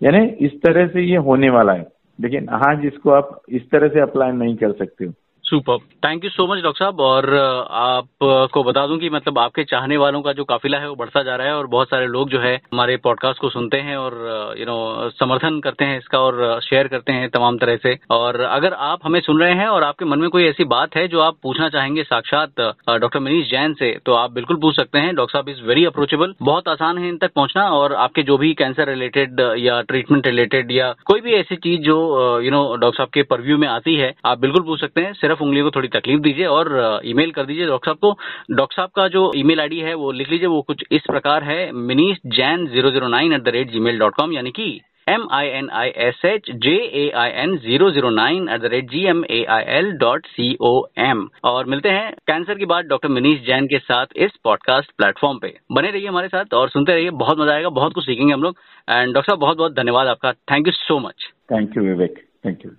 यानी 0.02 0.26
इस 0.40 0.52
तरह 0.62 0.87
से 0.87 1.02
ये 1.02 1.16
होने 1.16 1.50
वाला 1.50 1.73
है। 1.73 1.87
लेकिन 2.21 2.49
आज 2.49 2.85
इसको 2.85 3.11
आप 3.11 3.40
इस 3.49 3.71
तरह 3.71 3.88
से 3.88 4.00
अप्लाई 4.00 4.32
नहीं 4.32 4.56
कर 4.56 4.73
सकते 4.73 5.04
हो। 5.04 5.12
Super 5.44 5.78
thank 6.04 6.25
you 6.25 6.30
so 6.30 6.46
much 6.46 6.62
doctor 6.62 6.78
साहब. 6.78 7.00
और 7.00 7.34
आपको 7.34 8.62
बता 8.64 8.87
दूँ 8.87 8.99
कि 8.99 9.08
मतलब 9.11 9.38
आपके 9.38 9.64
चाहने 9.64 9.96
वालों 9.96 10.20
का 10.22 10.32
जो 10.32 10.44
काफिला 10.44 10.78
है 10.78 10.88
वो 10.88 10.94
बढ़ता 10.96 11.22
जा 11.22 11.34
रहा 11.37 11.46
है 11.46 11.56
और 11.56 11.66
बहुत 11.66 11.88
सारे 11.88 12.06
लोग 12.06 12.28
जो 12.30 12.38
है 12.40 12.54
हमारे 12.72 12.96
पॉडकास्ट 13.04 13.40
को 13.40 13.49
सुनते 13.50 13.76
हैं 13.78 13.96
और 13.96 14.14
यू 14.58 14.66
नो 14.66 15.08
समर्थन 15.11 15.58
करते 15.61 15.84
हैं 15.84 15.99
इसका 15.99 16.20
और 16.20 16.61
शेयर 16.62 16.88
करते 16.88 17.12
हैं 17.12 17.28
तमाम 17.30 17.58
तरह 17.58 17.76
से. 17.76 17.96
और 18.11 18.40
अगर 18.40 18.72
आप 18.82 19.00
हमें 19.04 19.20
सुन 19.20 19.40
रहे 19.40 19.54
हैं 19.54 19.66
और 19.68 19.82
आपके 19.82 20.04
मन 20.04 20.18
में 20.18 20.28
कोई 20.30 20.44
ऐसी 20.44 20.64
बात 20.66 20.96
है 20.96 21.06
जो 21.08 21.20
आप 21.20 21.37
पूछना 21.42 21.68
चाहेंगे 21.68 22.02
साक्षात 22.04 22.61
डॉक्टर 22.90 23.20
मनीष 23.20 23.50
जैन 23.50 23.75
से 23.75 23.90
तो 24.06 24.14
आप 24.14 24.32
बिल्कुल 24.32 24.56
पूछ 24.56 24.76
सकते 24.76 24.99
हैं. 24.99 25.14
डॉक्टर 25.14 25.32
साहब 25.32 25.49
इज़ 25.49 25.62
वेरी 25.64 25.84
अप्रोचेबल 25.84 26.34
बहुत 26.42 26.68
आसान 26.68 26.99
है 26.99 27.08
इन 27.08 27.16
तक 27.18 27.32
पहुँचना 27.37 27.68
और 27.72 27.94
आपके 27.96 28.22
जो 28.22 28.37
भी 28.38 28.52
कैंसर 28.54 28.88
रिलेटेड 28.88 29.40
या 29.58 29.80
ट्रीटमेंट 29.82 30.26
रिलेटेड 30.26 30.72
या 30.72 30.92
कोई 31.06 31.20
भी 31.20 31.34
ऐसी 31.34 31.56
चीज़ 31.58 31.80
जो 31.82 31.99
यू 32.40 32.50
नो 32.50 32.64
डॉक्टर 32.76 32.97
साहब 32.97 33.08
के 33.14 33.23
परव्यू 33.25 33.58
में 33.58 33.69
आती 33.69 33.95
है, 33.97 34.12
आप 34.25 34.38
बिल्कुल 34.40 34.62
पूछ 34.62 34.80
सकते 34.80 35.00
हैं. 35.00 35.12
सिर्फ़ 35.32 35.42
उंगली 35.42 35.60
को 35.62 35.71
थोड़ी 35.71 35.88
तकलीफ़ 35.90 36.21
दीजिए 36.23 36.47
और 36.49 37.00
ईमेल 37.06 37.30
कर 37.32 37.47
दीजिए 37.47 37.66
डॉक्टर 37.66 37.90
साहब 37.90 37.99
को। 37.99 38.54
डॉक्टर 38.56 38.76
साहब 38.76 38.90
का 38.97 39.08
जो 39.08 39.30
ईमेल 39.36 39.60
आईडी 39.60 39.80
है 39.80 39.95
वो 39.97 40.12
लिख 40.12 40.30
लीजिए, 40.30 40.47
वो 40.49 40.62
कुछ 40.62 40.84
इस 40.92 41.02
प्रकार 41.06 41.45
है 41.45 41.60
Minish 41.73 42.18
Jain 42.36 42.66
zero 42.68 42.90
zero 42.90 43.08
nine 43.10 43.32
at 43.32 43.42
the 43.42 43.49
rate 43.54 43.71
Gmail 43.80 43.99
dot 43.99 44.14
com 44.16 44.32
यानी 44.32 44.50
कि 44.50 44.80
M 45.08 45.26
I 45.32 45.47
N 45.49 45.68
I 45.75 45.88
S 45.99 46.21
H 46.25 46.50
J 46.64 46.75
A 46.97 47.08
I 47.16 47.30
N 47.42 47.56
zero 47.58 47.90
zero 47.90 48.10
nine 48.10 48.49
at 48.49 48.60
the 48.60 48.71
rate 48.73 48.90
G 48.90 49.04
M 49.10 49.25
A 49.30 49.42
I 49.50 49.62
L 49.78 49.90
dot 49.99 50.26
C 50.26 50.56
O 50.60 50.73
M 51.00 51.26
और 51.45 51.66
मिलते 51.66 51.88
हैं 51.90 52.12
cancer 52.26 52.58
की 52.58 52.66
बात 52.66 52.84
doctor 52.86 53.08
Manish 53.10 53.40
Jain 53.47 53.66
के 53.66 53.78
साथ 53.80 54.16
इस 54.18 54.36
पॉडकास्ट 54.45 54.90
प्लेटफॉर्म 54.99 55.38
पे। 55.38 55.54
बने 55.73 55.90
रहिए 55.90 56.08
हमारे 56.08 56.28
साथ 56.28 56.54
और 56.54 56.68
सुनते 56.68 56.95
रहिए, 56.95 57.10
बहुत 57.12 57.38
मज़ा 57.38 57.52
आएगा, 57.54 57.68
बहुत 57.71 57.92
कुछ 57.95 58.06
सीखेंगे 58.06 58.32
हम 58.32 58.42
लोग। 58.42 58.56
एंड 58.88 59.14
डॉक्टर 59.14 59.30
साहब 59.30 59.40
बहुत 59.40 59.58
बहुत 59.58 59.76
धन्यवाद 59.76 60.08
आपका। 60.08 60.32
Thank 60.32 60.66
you 60.66 60.73
so 60.75 60.99
much 61.00 61.28
thank 61.52 61.76
you 61.76 61.82
Vivek 61.84 62.25
thank 62.47 62.64
you 62.64 62.71